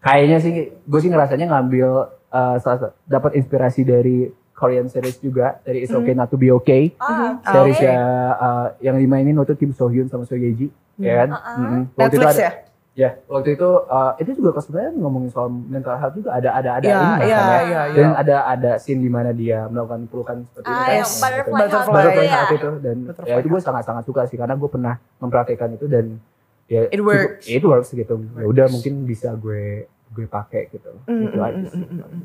kayaknya 0.00 0.38
sih 0.38 0.52
gue 0.72 1.00
sih 1.00 1.10
ngerasanya 1.10 1.46
ngambil 1.46 1.88
uh, 2.28 2.56
salah 2.56 2.78
dapat 3.04 3.36
inspirasi 3.36 3.82
dari 3.82 4.28
Korean 4.50 4.86
series 4.86 5.18
juga 5.18 5.60
dari 5.62 5.82
It's 5.82 5.92
Okay 5.92 6.12
Not 6.12 6.28
to 6.28 6.36
Be 6.36 6.50
Okay 6.52 6.96
ah 6.98 7.38
Ah, 7.38 7.52
series 7.52 7.78
oke. 7.78 7.84
ya 7.84 7.98
uh, 8.34 8.66
yang 8.80 8.96
dimainin 8.96 9.36
waktu 9.36 9.54
Kim 9.54 9.70
So 9.70 9.86
Hyun 9.86 10.08
sama 10.08 10.24
So 10.24 10.34
Ye 10.34 10.50
Ji 10.52 10.66
ya 10.98 11.14
kan 11.20 11.28
ah. 11.30 11.54
Mm-mm. 11.54 11.82
waktu 11.94 12.10
itu 12.10 12.18
Netflix 12.18 12.34
ada, 12.34 12.42
ya? 12.42 12.52
Ya 12.98 13.14
waktu 13.24 13.54
itu 13.54 13.68
uh, 13.86 14.18
itu 14.18 14.34
juga 14.34 14.50
pas 14.50 14.60
sebenarnya 14.60 14.90
ngomongin 14.92 15.30
soal 15.30 15.46
mental 15.46 15.94
health 15.94 16.12
juga 16.12 16.34
ada 16.34 16.50
ada 16.52 16.70
ada 16.74 16.82
Iya, 16.84 16.98
ini 16.98 17.14
kan 17.14 17.22
iya, 17.22 17.38
ya. 17.38 17.60
iya, 17.62 17.80
dan 17.94 18.08
ada 18.12 18.36
ada 18.44 18.70
scene 18.76 18.98
di 18.98 19.06
mana 19.06 19.30
dia 19.30 19.64
melakukan 19.64 20.00
pelukan 20.06 20.36
seperti 20.44 20.66
itu 20.66 20.74
ah 20.74 20.82
kan. 20.82 20.90
yang 20.92 20.98
Yes. 21.00 21.14
butterfly, 21.16 21.54
Butterfly, 21.54 21.94
Butterfly 21.94 22.02
itu 22.10 22.20
ya. 22.20 22.34
Heart 22.34 22.50
itu 22.52 22.70
dan 22.80 22.96
Butterfly 23.04 23.30
ya 23.30 23.38
itu 23.38 23.48
gue 23.48 23.60
sangat 23.60 23.82
sangat 23.84 24.02
suka 24.02 24.20
sih 24.24 24.34
karena 24.34 24.52
gue 24.52 24.66
pernah 24.68 24.94
mempraktekkan 25.16 25.70
itu 25.72 25.86
dan 25.86 26.18
ya 26.66 26.82
It 26.84 26.98
cukup- 26.98 27.06
works. 27.08 27.46
it 27.46 27.62
works 27.62 27.88
gitu 27.92 28.14
ya 28.34 28.44
udah 28.44 28.66
mungkin 28.66 28.92
bisa 29.04 29.30
gue 29.32 29.86
gue 30.08 30.26
pakai 30.26 30.66
gitu 30.68 30.90
Mm, 31.06 31.20
gitu 31.22 31.36
mm, 31.36 31.46
aja 31.46 31.54
mm, 31.56 31.70
sih. 31.70 31.78
mm, 31.78 32.02
mm. 32.02 32.22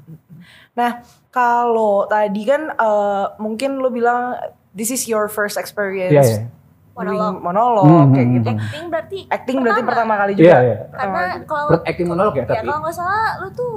Nah, 0.74 0.92
kalau 1.30 2.04
tadi 2.06 2.42
kan 2.44 2.72
eh, 2.72 3.26
mungkin 3.38 3.78
lu 3.78 3.90
bilang 3.90 4.34
this 4.72 4.90
is 4.90 5.06
your 5.06 5.28
first 5.28 5.54
experience 5.54 6.10
iya 6.10 6.24
doing 6.42 6.63
Monolog. 6.94 7.34
monolog 7.40 7.84
Hmm, 7.84 8.12
kayak 8.12 8.22
hmm, 8.24 8.36
gitu. 8.36 8.48
hmm. 8.48 8.60
acting 8.60 8.86
berarti 8.88 9.20
Acting 9.28 9.58
berarti 9.60 9.82
Pertama. 9.82 9.92
pertama 9.92 10.14
kali 10.16 10.32
iya 10.32 10.38
juga. 10.38 10.58
iya 10.60 10.78
karena 10.92 11.22
kalau 11.44 11.68
acting 11.82 12.08
monolog 12.08 12.34
ya 12.34 12.40
ya 12.40 12.46
tapi 12.46 12.64
kalau 12.64 12.80
nggak 12.80 12.94
salah 12.94 13.28
lu 13.36 13.48
tuh 13.52 13.74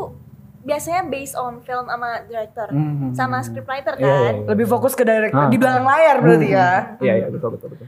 biasanya 0.62 1.02
based 1.06 1.32
on 1.34 1.52
film 1.60 1.86
sama 1.86 2.08
director 2.22 2.68
Hmm, 2.68 3.10
sama 3.12 3.36
scriptwriter 3.40 3.94
Iya, 3.94 4.02
kan 4.02 4.10
iya, 4.12 4.30
iya. 4.34 4.46
Lebih 4.48 4.66
fokus 4.66 4.92
ke 4.92 5.02
direct 5.02 5.32
Ah. 5.32 5.46
di 5.46 5.56
belakang 5.56 5.84
layar 5.84 6.16
berarti 6.18 6.44
Hmm, 6.44 6.58
ya. 6.58 6.70
iya 7.00 7.12
iya 7.16 7.26
betul 7.26 7.48
betul 7.52 7.68
betul 7.70 7.86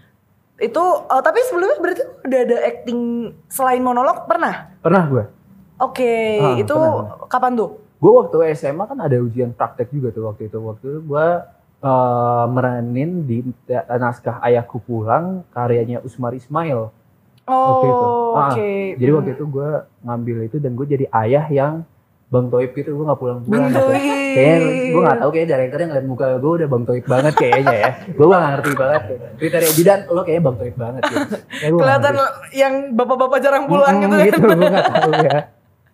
Itu 0.59 0.83
eh, 1.05 1.21
tapi 1.21 1.39
sebelumnya 1.45 1.77
berarti 1.77 2.03
udah 2.21 2.41
ada 2.41 2.57
acting 2.65 3.01
selain 3.47 3.79
monolog 3.81 4.25
pernah? 4.25 4.73
pernah 4.79 5.03
gue 5.05 5.25
Oke, 5.79 6.15
Ah, 6.37 6.57
itu 6.57 6.73
pernah. 6.73 7.27
kapan 7.27 7.53
tuh? 7.55 7.71
gue 7.95 8.13
waktu 8.13 8.37
SMA 8.53 8.85
kan 8.85 8.97
ada 8.97 9.17
ujian 9.19 9.51
praktek 9.51 9.91
juga 9.91 10.09
tuh 10.09 10.25
waktu 10.25 10.47
itu 10.47 10.57
waktu 10.57 10.87
itu 10.89 11.01
gue 11.05 11.27
eh, 11.81 12.45
meranin 12.49 13.11
di 13.23 13.43
naskah 13.91 14.41
Ayahku 14.41 14.79
Pulang 14.79 15.47
karyanya 15.51 16.01
Usmar 16.01 16.33
Ismail 16.33 16.91
Oh, 17.45 17.81
Oke, 17.81 17.89
itu. 17.89 18.05
oke. 18.05 18.37
Ah, 18.37 18.53
jadi 18.93 19.11
waktu 19.11 19.31
itu 19.33 19.45
gue 19.49 19.71
ngambil 20.03 20.37
itu 20.45 20.57
dan 20.59 20.77
gue 20.77 20.85
jadi 20.87 21.09
ayah 21.17 21.49
yang 21.49 21.75
Bang 22.29 22.53
Toib 22.53 22.77
gitu 22.77 22.93
gue 22.93 23.05
gak 23.09 23.17
pulang-pulang 23.17 23.73
gitu. 23.73 23.89
Kayaknya 23.89 24.59
gue 24.93 25.01
gak 25.01 25.17
tau 25.17 25.31
kayak 25.33 25.47
direkturnya 25.49 25.87
ngeliat 25.89 26.07
muka 26.07 26.37
gue 26.37 26.53
udah 26.61 26.69
Bang 26.69 26.85
Toib 26.85 27.09
banget 27.09 27.35
kayaknya 27.35 27.73
ya. 27.75 27.91
gue 28.05 28.27
gak 28.29 28.43
ngerti 28.53 28.71
banget. 28.77 29.03
Kriteria 29.41 29.71
bidan 29.73 29.99
lo 30.07 30.21
kayaknya 30.21 30.43
Bang 30.45 30.57
Toib 30.61 30.77
banget 30.77 31.03
gitu. 31.03 31.17
Nggak 31.25 31.81
Kelihatan 31.81 32.13
yang 32.53 32.75
bapak-bapak 32.93 33.39
jarang 33.41 33.65
pulang 33.65 33.95
Mm, 33.97 34.03
gitu 34.03 34.13
ya. 34.13 34.25
gitu 34.29 34.39
gue 34.45 34.69
gak 34.69 34.85
tau 34.85 35.11
ya. 35.17 35.39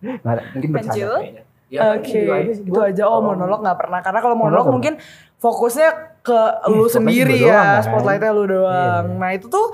Nggak, 0.03 0.43
mungkin 0.51 0.69
bercanda 0.69 1.07
kayaknya. 1.15 1.43
Ya, 1.65 1.97
Oke, 1.97 2.13
gitu 2.13 2.29
aja 2.29 2.51
sih. 2.51 2.63
itu 2.63 2.79
aja. 2.79 3.03
Oh, 3.05 3.19
monolog 3.19 3.59
nggak 3.59 3.75
pernah. 3.75 3.99
Karena 3.99 4.19
kalau 4.19 4.33
monolog 4.33 4.63
Monolog 4.63 4.75
mungkin 4.75 4.93
fokusnya 5.35 5.89
ke 6.21 6.39
Iya, 6.61 6.69
lu 6.71 6.85
sendiri 6.87 7.35
gua 7.35 7.43
doang, 7.43 7.49
ya, 7.51 7.61
kan. 7.71 7.83
spotlightnya 7.83 8.31
lu 8.31 8.43
doang. 8.45 9.03
Iya. 9.07 9.17
Nah 9.17 9.29
itu 9.31 9.45
tuh 9.47 9.67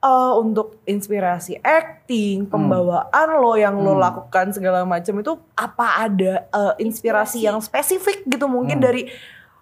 eh, 0.00 0.32
untuk 0.34 0.80
inspirasi 0.82 1.60
acting, 1.60 2.44
pembawaan 2.46 3.28
lo 3.36 3.52
yang 3.54 3.76
lo 3.76 3.92
Hmm. 3.92 4.00
lakukan 4.00 4.48
segala 4.50 4.80
macam 4.82 5.12
itu 5.14 5.32
apa 5.54 5.86
ada 6.02 6.32
eh, 6.42 6.72
inspirasi 6.78 7.36
Inspirasi. 7.36 7.38
yang 7.42 7.58
spesifik 7.58 8.24
gitu 8.26 8.44
mungkin 8.46 8.76
Hmm. 8.76 8.86
dari 8.86 9.02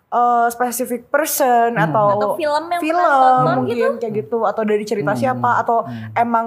eh, 0.09 0.47
specific 0.49 1.07
person 1.07 1.75
Hmm. 1.75 1.85
atau, 1.85 2.07
Atau 2.13 2.31
film 2.35 2.65
yang 2.67 2.81
film 2.81 3.35
mungkin 3.61 3.77
gitu. 3.77 3.99
kayak 3.99 4.15
gitu 4.17 4.39
atau 4.43 4.63
dari 4.63 4.81
cerita 4.83 5.11
Hmm. 5.11 5.21
siapa 5.21 5.59
atau 5.59 5.85
Hmm. 5.85 6.15
emang 6.17 6.47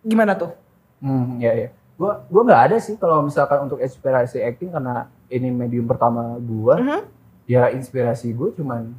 gimana 0.00 0.32
tuh? 0.32 0.54
Hmm, 0.98 1.36
ya 1.36 1.52
ya. 1.52 1.68
Gua 1.98 2.22
gua 2.24 2.42
nggak 2.44 2.62
ada 2.64 2.76
sih 2.78 2.94
kalau 2.94 3.20
misalkan 3.20 3.58
untuk 3.60 3.76
inspirasi 3.76 4.38
acting 4.40 4.70
karena 4.70 4.94
ini 5.26 5.50
medium 5.50 5.84
pertama 5.84 6.38
gua. 6.38 6.78
Mhm. 6.78 7.00
Ya 7.44 7.68
inspirasi 7.68 8.30
gue 8.30 8.52
cuman 8.54 8.92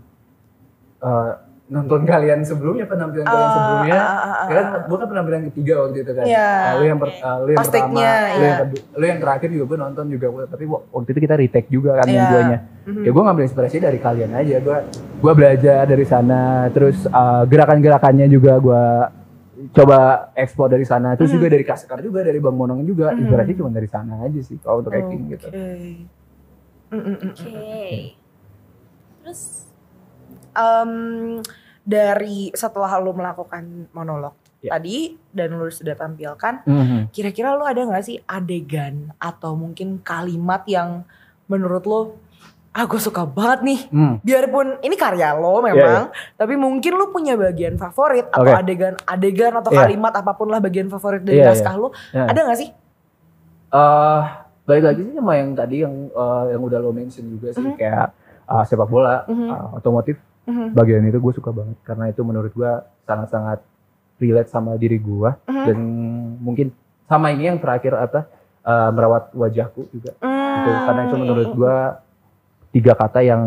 eh, 0.99 1.31
nonton 1.69 2.01
kalian 2.01 2.41
sebelumnya 2.41 2.83
penampilan 2.83 3.23
kalian 3.23 3.45
Ah, 3.45 3.53
sebelumnya. 3.53 3.93
ah, 3.93 4.09
ah, 4.09 4.17
ah, 4.25 4.45
Ya 4.49 4.53
kan 4.53 4.65
ah. 4.65 4.81
gue 4.83 4.97
kan 4.97 5.07
penampilan 5.07 5.41
ketiga 5.47 5.73
waktu 5.79 5.97
itu 6.01 6.11
kan. 6.11 6.25
Iya. 6.25 6.49
Eh, 6.49 6.73
lu 6.73 6.83
yang 6.83 6.97
per- 6.97 7.13
eh, 7.13 7.37
lu 7.37 7.47
yang 7.47 7.59
pertama, 7.61 7.75
take-nya, 7.77 8.09
lu 8.09 8.25
yang 8.25 8.41
iya. 8.41 8.57
kedua, 8.59 8.81
lu 8.91 9.05
yang 9.05 9.19
terakhir 9.21 9.47
juga 9.47 9.63
gue 9.63 9.77
nonton 9.79 10.05
juga 10.09 10.25
tapi 10.49 10.63
wa- 10.65 10.83
waktu 10.89 11.09
itu 11.13 11.19
kita 11.21 11.35
retake 11.37 11.69
juga 11.69 11.91
kan 11.93 12.05
yang 12.05 12.17
Iya. 12.17 12.31
duanya. 12.33 12.57
Mhm. 12.83 13.01
Ya 13.05 13.09
gue 13.13 13.23
ngambil 13.23 13.43
inspirasi 13.45 13.77
dari 13.77 13.99
kalian 14.01 14.31
aja. 14.33 14.55
Gue 14.59 14.77
gua 15.19 15.33
belajar 15.37 15.79
dari 15.85 16.05
sana. 16.05 16.41
Terus 16.69 16.97
eh, 17.05 17.43
gerakan-gerakannya 17.45 18.25
juga 18.27 18.57
gue 18.57 18.83
coba 19.69 20.29
ekspor 20.33 20.69
dari 20.69 20.85
sana. 20.85 21.13
Terus 21.13 21.29
Mhm. 21.31 21.37
juga 21.37 21.47
dari 21.49 21.65
Kasekar 21.65 21.99
juga 22.01 22.19
dari 22.25 22.39
Bang 22.41 22.57
Monong 22.57 22.81
juga. 22.83 23.13
Mhm. 23.13 23.25
Inspirasi 23.25 23.51
cuma 23.55 23.69
dari 23.69 23.89
sana 23.89 24.13
aja 24.21 24.39
sih 24.41 24.57
kalau 24.57 24.81
untuk 24.81 24.93
acting 24.93 25.21
gitu. 25.29 25.47
Oke. 25.47 25.67
Mm, 26.89 26.97
mm, 26.97 27.05
mm, 27.05 27.29
Oke. 27.29 27.49
mm. 27.53 28.05
Terus 29.21 29.41
Em, 30.49 31.39
dari 31.81 32.51
setelah 32.51 32.99
lu 32.99 33.13
melakukan 33.15 33.87
monolog 33.95 34.35
Ya. 34.59 34.75
tadi 34.75 35.15
dan 35.31 35.55
lu 35.55 35.71
sudah 35.71 35.95
tampilkan, 35.95 36.67
Mhm. 36.67 37.15
kira-kira 37.15 37.55
lu 37.55 37.63
ada 37.63 37.79
nggak 37.79 38.03
sih 38.03 38.19
adegan 38.27 39.15
atau 39.15 39.55
mungkin 39.55 40.03
kalimat 40.03 40.67
yang 40.67 41.07
menurut 41.47 41.83
lu 41.87 41.99
ah 42.69 42.85
gue 42.85 42.97
suka 42.97 43.25
banget 43.25 43.59
nih 43.61 43.79
Hmm. 43.89 44.13
biarpun 44.19 44.77
ini 44.79 44.93
karya 44.93 45.33
lo 45.33 45.57
memang 45.59 46.13
tapi 46.35 46.53
mungkin 46.53 46.93
lu 46.93 47.09
punya 47.09 47.33
bagian 47.33 47.75
favorit 47.75 48.29
atau 48.29 48.45
Oke. 48.45 48.53
adegan 48.55 48.93
adegan 49.03 49.53
atau 49.53 49.69
Iya. 49.69 49.79
kalimat 49.83 50.13
apa 50.13 50.31
pun 50.31 50.47
lah 50.47 50.59
bagian 50.59 50.85
favorit 50.87 51.19
dari 51.19 51.41
Iya, 51.41 51.49
naskah 51.49 51.75
lu 51.75 51.89
Ya. 52.11 52.25
ada 52.25 52.39
nggak 52.39 52.57
sih 52.57 52.69
eh 53.69 54.21
balik 54.63 54.83
lagi 54.85 55.01
sih 55.01 55.13
sama 55.13 55.33
yang 55.35 55.49
tadi 55.53 55.75
yang 55.79 55.95
eh, 56.07 56.43
yang 56.47 56.61
udah 56.61 56.77
lo 56.77 56.91
mention 56.91 57.25
juga 57.27 57.49
sih 57.51 57.63
Mhm. 57.63 57.75
kayak 57.75 58.07
eh, 58.45 58.63
sepak 58.63 58.85
bola, 58.85 59.25
Mhm. 59.25 59.47
eh, 59.47 59.65
otomotif 59.75 60.17
Mhm. 60.45 60.73
bagian 60.73 61.03
itu 61.03 61.17
gue 61.17 61.33
suka 61.35 61.49
banget 61.49 61.77
karena 61.83 62.05
itu 62.07 62.21
menurut 62.21 62.49
gue 62.49 62.71
sangat-sangat 63.03 63.61
relate 64.17 64.47
sama 64.47 64.73
diri 64.75 64.97
gue 64.97 65.29
Mhm. 65.43 65.65
dan 65.65 65.77
mungkin 66.39 66.67
sama 67.03 67.29
ini 67.29 67.45
yang 67.47 67.57
terakhir 67.57 67.93
apa 67.95 68.29
eh, 68.61 68.89
merawat 68.91 69.33
wajahku 69.33 69.89
juga 69.89 70.13
gitu. 70.13 70.25
Hmm. 70.69 70.85
karena 70.85 71.01
itu 71.03 71.15
menurut 71.15 71.49
gue 71.49 71.75
tiga 72.69 72.93
kata 72.93 73.19
yang 73.21 73.41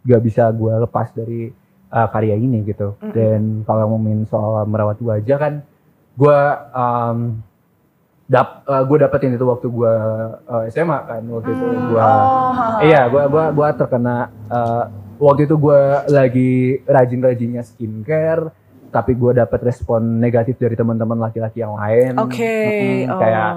gak 0.00 0.20
bisa 0.20 0.48
gue 0.50 0.72
lepas 0.80 1.08
dari 1.10 1.48
eh, 1.88 2.08
karya 2.10 2.34
ini 2.34 2.60
gitu 2.62 2.98
Mhm. 2.98 3.10
dan 3.10 3.40
kalau 3.62 3.88
ngomongin 3.88 4.24
soal 4.24 4.64
merawat 4.64 4.98
wajah 4.98 5.38
kan 5.38 5.54
gue 6.14 6.38
dap 8.24 8.48
gue 8.64 8.96
dapetin 8.98 9.32
itu 9.32 9.44
waktu 9.44 9.66
gue 9.66 9.92
SMA 10.68 10.98
kan 11.04 11.22
waktu 11.22 11.50
itu 11.50 11.64
Hmm. 11.64 11.88
gue 11.88 12.00
Oh. 12.00 12.80
Iya, 12.80 13.06
gua 13.06 13.24
gua 13.26 13.44
gua 13.50 13.68
terkena 13.70 14.16
eh, 14.48 14.84
waktu 15.16 15.44
itu 15.44 15.54
gua 15.54 15.80
lagi 16.06 16.52
rajin-rajinnya 16.82 17.62
skincare, 17.62 18.50
tapi 18.88 19.12
gua 19.12 19.36
dapat 19.36 19.60
respon 19.62 20.00
negatif 20.18 20.56
dari 20.56 20.74
teman-teman 20.74 21.20
laki-laki 21.20 21.60
yang 21.60 21.76
lain. 21.76 22.16
Oke, 22.18 22.42
Mm-mm, 22.42 23.12
oh. 23.12 23.18
Kayak 23.20 23.50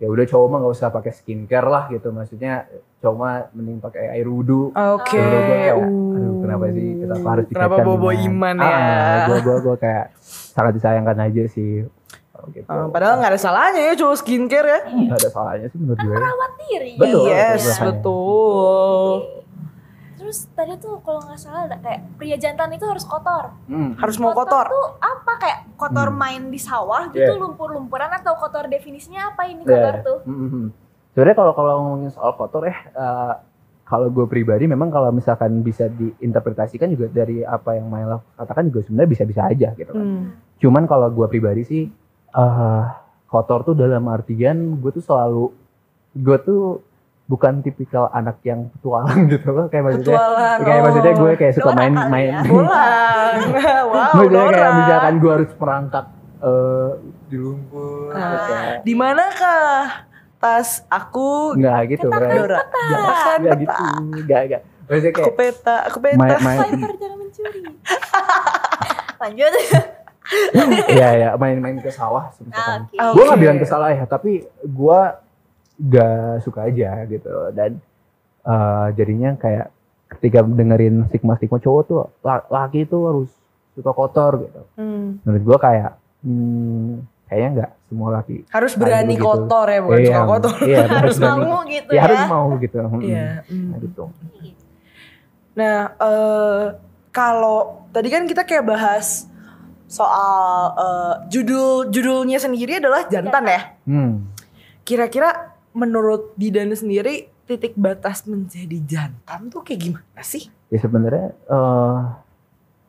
ya 0.00 0.08
udah 0.08 0.24
cowok 0.24 0.46
mah 0.48 0.58
nggak 0.58 0.74
usah 0.74 0.88
pakai 0.88 1.12
skincare 1.12 1.68
lah 1.68 1.84
gitu, 1.86 2.08
maksudnya 2.08 2.64
cowok 2.98 3.14
mah 3.14 3.34
mending 3.52 3.78
pakai 3.78 4.16
air 4.16 4.24
wudhu. 4.24 4.72
Oke, 4.72 5.20
kayak, 5.20 5.76
uh. 5.76 6.16
aduh 6.16 6.34
kenapa 6.40 6.64
sih 6.70 6.88
kenapa 6.98 7.26
harus 7.30 7.44
Kenapa 7.46 7.74
dikaitkan 7.76 7.86
bobo 7.86 8.08
dengan- 8.08 8.24
iman 8.26 8.54
Ah, 8.58 8.64
ya? 8.64 8.80
gua 9.26 9.38
gua 9.40 9.56
gua 9.60 9.76
kayak 9.76 10.06
sangat 10.50 10.72
disayangkan 10.74 11.16
aja 11.20 11.44
sih. 11.46 11.84
Oh, 12.32 12.48
gitu. 12.48 12.64
Eh, 12.64 12.86
padahal 12.88 13.20
nggak 13.20 13.30
ada 13.30 13.40
salahnya 13.40 13.80
ya 13.84 13.94
cowok 13.94 14.16
skincare 14.16 14.64
ya. 14.66 14.80
Nggak 14.88 15.18
ada 15.20 15.28
salahnya 15.28 15.66
sih 15.68 15.76
menurut 15.76 16.00
gue. 16.00 16.14
rawat 16.16 16.52
diri. 16.58 16.92
Betul. 16.96 17.24
yes, 17.28 17.62
betul. 17.76 17.84
betul. 17.84 19.39
Terus 20.30 20.46
tadi 20.54 20.78
tuh 20.78 21.02
kalau 21.02 21.26
nggak 21.26 21.42
salah 21.42 21.66
ada 21.66 21.74
kayak 21.82 22.06
pria 22.14 22.38
jantan 22.38 22.70
itu 22.70 22.86
harus 22.86 23.02
kotor. 23.02 23.50
Hmm. 23.66 23.98
Harus 23.98 24.14
mau 24.22 24.30
kotor. 24.30 24.70
tuh 24.70 24.86
apa 25.02 25.32
kayak 25.42 25.58
kotor 25.74 26.14
Hmm. 26.14 26.22
main 26.22 26.42
di 26.54 26.60
sawah 26.62 27.10
gitu, 27.10 27.34
Yeah. 27.34 27.34
lumpur-lumpuran 27.34 28.14
atau 28.14 28.38
kotor 28.38 28.70
definisinya 28.70 29.34
apa 29.34 29.50
ini 29.50 29.66
kotor 29.66 29.94
iya. 29.98 30.06
tuh? 30.06 30.22
Mhm. 30.30 30.70
Sebenarnya 31.10 31.34
kalau 31.34 31.52
kalau 31.58 31.72
ngomongin 31.82 32.14
soal 32.14 32.38
kotor 32.38 32.62
ya, 32.62 32.78
eh, 32.94 33.32
kalau 33.82 34.06
gue 34.06 34.22
pribadi 34.30 34.70
memang 34.70 34.94
kalau 34.94 35.10
misalkan 35.10 35.66
bisa 35.66 35.90
diinterpretasikan 35.90 36.94
juga 36.94 37.10
dari 37.10 37.42
apa 37.42 37.74
yang 37.74 37.90
Maila 37.90 38.22
katakan 38.38 38.70
juga 38.70 38.86
sebenarnya 38.86 39.10
bisa-bisa 39.10 39.50
aja 39.50 39.74
gitu 39.74 39.90
kan. 39.90 40.06
Hmm. 40.06 40.30
Cuman 40.62 40.86
kalau 40.86 41.10
gue 41.10 41.26
pribadi 41.26 41.66
sih 41.66 41.82
eh, 42.30 42.82
kotor 43.26 43.66
tuh 43.66 43.74
dalam 43.74 44.06
artian 44.06 44.78
gue 44.78 44.94
tuh 44.94 45.02
selalu 45.02 45.50
gue 46.14 46.38
tuh 46.46 46.86
bukan 47.30 47.62
tipikal 47.62 48.10
anak 48.10 48.42
yang 48.42 48.66
petualang 48.72 49.26
gitu 49.32 49.48
loh 49.48 49.66
kayak 49.66 49.86
maksudnya 49.86 50.10
Petualang. 50.12 50.58
kayak 50.60 50.80
maksudnya 50.82 51.12
gue 51.14 51.30
kayak 51.36 51.54
suka 51.54 51.70
main 51.72 51.94
main 52.08 52.26
ya. 52.28 52.40
Pulang. 52.50 53.34
wow, 53.86 54.10
maksudnya 54.10 54.42
kayak 54.42 54.50
Dora. 54.66 54.70
misalkan 54.76 55.14
gue 55.16 55.30
harus 55.32 55.50
merangkak 55.54 56.06
eh, 56.40 56.90
di 57.24 57.36
lumpur 57.36 58.10
Ah. 58.10 58.18
kayak 58.42 58.76
Di 58.82 58.92
manakah 58.92 59.82
tas 60.36 60.82
aku? 60.88 61.54
Enggak 61.54 61.80
gitu 61.88 62.06
bro. 62.08 62.18
Dora. 62.18 62.60
Enggak, 62.60 62.98
Katakan 62.98 63.38
enggak 63.38 63.54
peta. 63.54 63.60
gitu. 63.62 63.84
Enggak, 64.18 64.40
enggak. 64.42 64.62
Maksudnya 64.82 65.10
Aku 65.12 65.20
kayak 65.22 65.36
peta, 65.38 65.76
aku 65.86 65.98
peta. 66.00 66.18
main 66.18 66.38
main 66.40 66.58
Viper 66.74 66.92
jangan 66.96 67.16
mencuri. 67.16 67.60
Lanjut. 69.20 69.52
Iya, 70.88 71.08
ya, 71.12 71.28
main-main 71.34 71.76
ke 71.76 71.90
sawah 71.90 72.30
Nah, 72.30 72.38
misalkan. 72.40 72.80
Oke. 72.84 72.96
Oh. 72.96 73.12
Gue 73.12 73.22
Oke. 73.22 73.30
gak 73.30 73.40
bilang 73.40 73.58
ke 73.58 73.66
sawah 73.66 73.90
ya, 73.90 74.04
tapi 74.04 74.32
gue 74.60 75.00
gak 75.82 76.12
suka 76.40 76.66
aja 76.66 77.04
gitu. 77.04 77.28
Dan 77.50 77.80
eh, 78.42 78.86
jadinya 78.94 79.34
kayak 79.34 79.72
ketika 80.10 80.42
dengerin 80.42 81.06
stigma-stigma 81.06 81.56
cowok 81.56 81.82
tuh, 81.84 81.98
la- 82.20 82.46
laki 82.46 82.84
tuh 82.84 83.02
harus 83.06 83.30
suka 83.72 83.90
kotor 83.90 84.42
gitu. 84.42 84.60
Hmm. 84.74 85.22
Menurut 85.22 85.42
gue 85.44 85.58
kayak, 85.60 85.90
hmm, 86.20 86.90
kayaknya 87.24 87.48
nggak 87.54 87.70
semua 87.86 88.08
laki. 88.12 88.36
Harus 88.48 88.72
berani 88.74 89.14
begitu. 89.14 89.24
kotor 89.24 89.66
ya, 89.66 89.80
bukan 89.80 89.96
Iya, 89.96 90.08
suka 90.10 90.22
kotor. 90.26 90.56
Iya, 90.60 90.82
harus 90.98 91.16
berani. 91.16 91.38
mau 91.40 91.58
gitu 91.64 91.88
Ya, 91.88 91.94
ya. 91.94 92.02
harus 92.02 92.22
mau 92.26 92.46
gitu. 92.58 92.76
Iya. 93.00 93.26
hmm. 93.46 93.66
Nah, 93.66 93.78
gitu. 93.78 94.02
Nah, 95.52 95.76
eh 95.92 96.64
kalau 97.10 97.58
tadi 97.90 98.08
kan 98.08 98.22
kita 98.24 98.42
kayak 98.42 98.64
bahas 98.64 99.26
soal 99.86 100.38
eh, 100.72 101.14
judul 101.28 101.86
judulnya 101.88 102.38
sendiri 102.38 102.78
adalah 102.78 103.06
jantan 103.06 103.44
ya. 103.44 103.60
Hmm. 103.84 104.12
Kira-kira 104.82 105.49
menurut 105.72 106.34
Didan 106.34 106.70
sendiri 106.70 107.28
titik 107.44 107.74
batas 107.74 108.22
menjadi 108.24 108.78
jantan 108.80 109.48
tuh 109.48 109.60
kayak 109.60 109.80
gimana 109.82 110.20
sih? 110.20 110.46
ya 110.66 110.78
sebenarnya 110.78 111.34
eh 111.44 111.98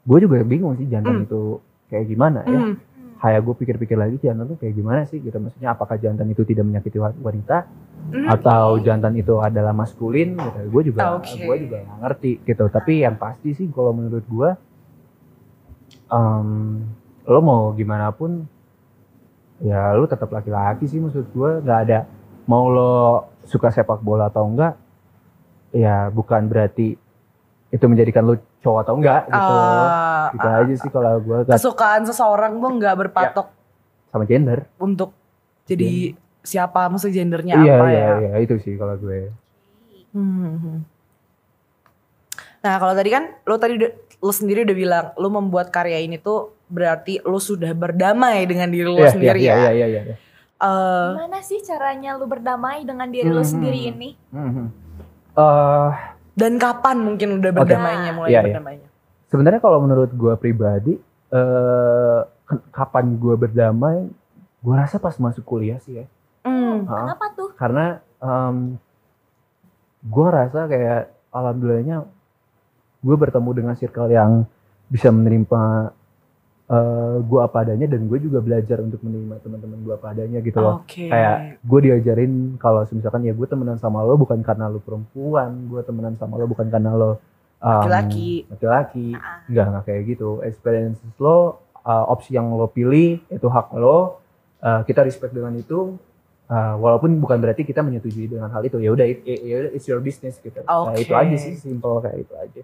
gue 0.02 0.18
juga 0.20 0.42
bingung 0.42 0.74
sih 0.76 0.86
jantan 0.86 1.14
Hmm. 1.16 1.26
itu 1.26 1.42
kayak 1.88 2.06
gimana 2.08 2.40
ya 2.44 2.60
Hmm. 2.60 2.76
kayak 3.18 3.42
gue 3.42 3.56
pikir-pikir 3.56 3.94
lagi 3.96 4.18
jantan 4.18 4.46
tuh 4.46 4.58
kayak 4.58 4.74
gimana 4.76 5.02
sih 5.04 5.18
gitu 5.18 5.34
maksudnya 5.36 5.72
apakah 5.72 5.94
jantan 5.96 6.26
itu 6.28 6.42
tidak 6.44 6.62
menyakiti 6.64 6.98
wa- 6.98 7.18
wanita 7.20 7.66
Hmm. 8.04 8.26
atau 8.28 8.78
jantan 8.80 9.14
itu 9.14 9.38
adalah 9.40 9.72
maskulin 9.72 10.34
gitu 10.36 10.60
gue 10.68 10.82
juga 10.88 11.18
Oke. 11.18 11.38
gue 11.38 11.56
juga 11.60 11.78
nggak 11.80 11.98
ngerti 12.00 12.32
gitu 12.44 12.64
tapi 12.68 12.94
yang 13.00 13.14
pasti 13.16 13.50
sih 13.52 13.66
kalau 13.68 13.92
menurut 13.92 14.26
gue 14.26 14.50
em, 16.08 16.48
lo 17.24 17.40
mau 17.40 17.72
gimana 17.72 18.10
pun 18.12 18.46
ya 19.60 19.94
lo 19.94 20.06
tetap 20.06 20.28
laki-laki 20.28 20.86
sih 20.86 20.98
maksud 20.98 21.30
gue 21.30 21.52
nggak 21.62 21.80
ada 21.84 22.00
mau 22.46 22.66
lo 22.68 22.94
suka 23.44 23.70
sepak 23.70 24.00
bola 24.00 24.28
atau 24.28 24.46
enggak 24.46 24.74
ya 25.72 26.10
bukan 26.10 26.46
berarti 26.46 26.96
itu 27.68 27.86
menjadikan 27.88 28.24
lo 28.24 28.36
cowok 28.60 28.80
atau 28.84 28.94
enggak 28.96 29.22
gitu 29.26 29.54
Ah, 29.54 30.30
gitu 30.32 30.48
ah, 30.48 30.60
aja 30.62 30.74
sih 30.76 30.90
kalau 30.90 31.14
gue 31.18 31.38
kesukaan 31.48 32.04
seseorang 32.04 32.58
tuh 32.58 32.72
nggak 32.76 32.96
berpatok 32.98 33.48
sama 34.08 34.24
gender 34.26 34.68
untuk 34.78 35.16
jadi 35.64 36.14
siapa 36.42 36.86
maksud 36.88 37.10
gendernya 37.10 37.56
iya 37.58 37.76
apa 37.76 37.86
iya 37.88 38.02
ya. 38.02 38.14
iya 38.20 38.32
itu 38.40 38.56
sih 38.58 38.76
kalau 38.76 38.96
gue 38.96 39.32
Hmm. 40.12 40.84
Nah 42.62 42.76
kalau 42.78 42.92
tadi 42.92 43.10
kan 43.10 43.32
lo 43.42 43.56
tadi 43.56 43.80
lo 44.20 44.30
sendiri 44.30 44.68
udah 44.68 44.76
bilang 44.76 45.06
lo 45.16 45.32
membuat 45.32 45.72
karya 45.72 45.98
ini 45.98 46.20
tuh 46.20 46.52
berarti 46.68 47.24
lo 47.24 47.40
sudah 47.40 47.72
berdamai 47.72 48.44
dengan 48.44 48.68
diri 48.68 48.86
lo 48.86 49.00
Iya, 49.00 49.08
sendiri 49.10 49.40
iya, 49.40 49.48
ya. 49.48 49.56
iya 49.56 49.72
iya 49.72 49.88
iya 49.88 50.02
iya. 50.04 50.16
Eh, 50.62 51.08
Gimana 51.12 51.40
sih 51.42 51.60
caranya 51.60 52.14
lu 52.14 52.26
berdamai 52.26 52.82
dengan 52.82 53.10
diri 53.10 53.26
lu 53.26 53.40
Mhm. 53.40 53.50
sendiri 53.50 53.80
ini? 53.88 54.10
Mhm. 54.30 54.66
Eh, 55.34 55.90
dan 56.32 56.54
kapan 56.56 56.98
mungkin 57.02 57.38
udah 57.38 57.52
berdamainya 57.52 58.12
mulai 58.12 58.30
Iya, 58.30 58.40
iya. 58.40 58.46
berdamainya? 58.52 58.88
sebenarnya 59.26 59.60
kalau 59.60 59.80
menurut 59.80 60.12
gue 60.12 60.34
pribadi 60.36 60.94
eh 61.30 62.20
k- 62.44 62.66
kapan 62.70 63.16
gue 63.16 63.36
berdamai 63.38 64.12
gue 64.60 64.74
rasa 64.74 64.96
pas 64.98 65.16
masuk 65.16 65.44
kuliah 65.46 65.80
sih 65.80 65.98
ya 65.98 66.06
Hmm. 66.42 66.84
Hah? 66.84 67.16
Kenapa 67.16 67.26
tuh? 67.32 67.50
karena 67.56 67.86
gue 70.02 70.28
rasa 70.30 70.66
kayak 70.66 71.02
alhamdulillahnya 71.30 72.04
gue 73.00 73.16
bertemu 73.16 73.50
dengan 73.54 73.74
circle 73.74 74.10
yang 74.10 74.44
bisa 74.86 75.08
menerima 75.08 75.96
gue 77.22 77.40
apa 77.42 77.58
adanya 77.62 77.84
dan 77.86 78.08
gue 78.08 78.16
juga 78.18 78.40
belajar 78.40 78.80
untuk 78.80 79.04
menerima 79.04 79.44
teman-teman 79.44 79.78
gue 79.82 79.94
apa 79.94 80.08
adanya 80.10 80.40
gitu 80.40 80.58
loh 80.58 80.82
Oke. 80.82 81.12
kayak 81.12 81.60
gue 81.60 81.80
diajarin 81.84 82.34
kalau 82.56 82.88
misalkan 82.88 83.22
ya 83.22 83.34
gue 83.34 83.44
temenan 83.44 83.76
sama 83.76 84.00
lo 84.02 84.16
bukan 84.16 84.40
karena 84.40 84.72
lo 84.72 84.80
perempuan 84.80 85.68
gue 85.68 85.82
temenan 85.84 86.16
sama 86.16 86.36
lo 86.36 86.48
bukan 86.48 86.68
karena 86.68 86.96
lo 86.96 87.20
um, 87.60 87.68
Laki-laki. 87.84 88.48
laki-laki 88.48 89.08
Ah. 89.14 89.44
Enggak, 89.46 89.66
enggak 89.68 89.84
kayak 89.86 90.02
gitu. 90.08 90.30
Experiences 90.42 91.14
lo, 91.18 91.60
uh, 91.84 92.06
opsi 92.08 92.34
yang 92.34 92.50
lo 92.50 92.66
pilih, 92.66 93.22
itu 93.28 93.48
hak 93.48 93.70
lo. 93.76 94.18
Uh, 94.58 94.82
kita 94.82 95.04
respect 95.04 95.30
dengan 95.30 95.54
itu. 95.54 95.94
Uh, 96.48 96.76
walaupun 96.78 97.16
bukan 97.18 97.38
berarti 97.38 97.62
kita 97.62 97.80
menyetujui 97.80 98.28
dengan 98.28 98.50
hal 98.50 98.64
itu. 98.64 98.76
Ya 98.78 98.90
udah, 98.90 99.06
it- 99.06 99.24
it- 99.24 99.44
ya 99.44 99.58
it's 99.70 99.86
your 99.86 100.00
business 100.00 100.36
gitu. 100.38 100.58
Nah, 100.62 100.90
Oke. 100.90 101.04
itu 101.04 101.14
aja 101.14 101.36
sih, 101.38 101.54
simple 101.54 102.02
kayak 102.02 102.18
itu 102.20 102.34
aja. 102.34 102.62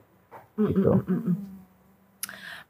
Mm, 0.58 0.68
gitu. 0.68 0.92
mm, 0.92 1.04
mm, 1.06 1.22
mm. 1.22 1.36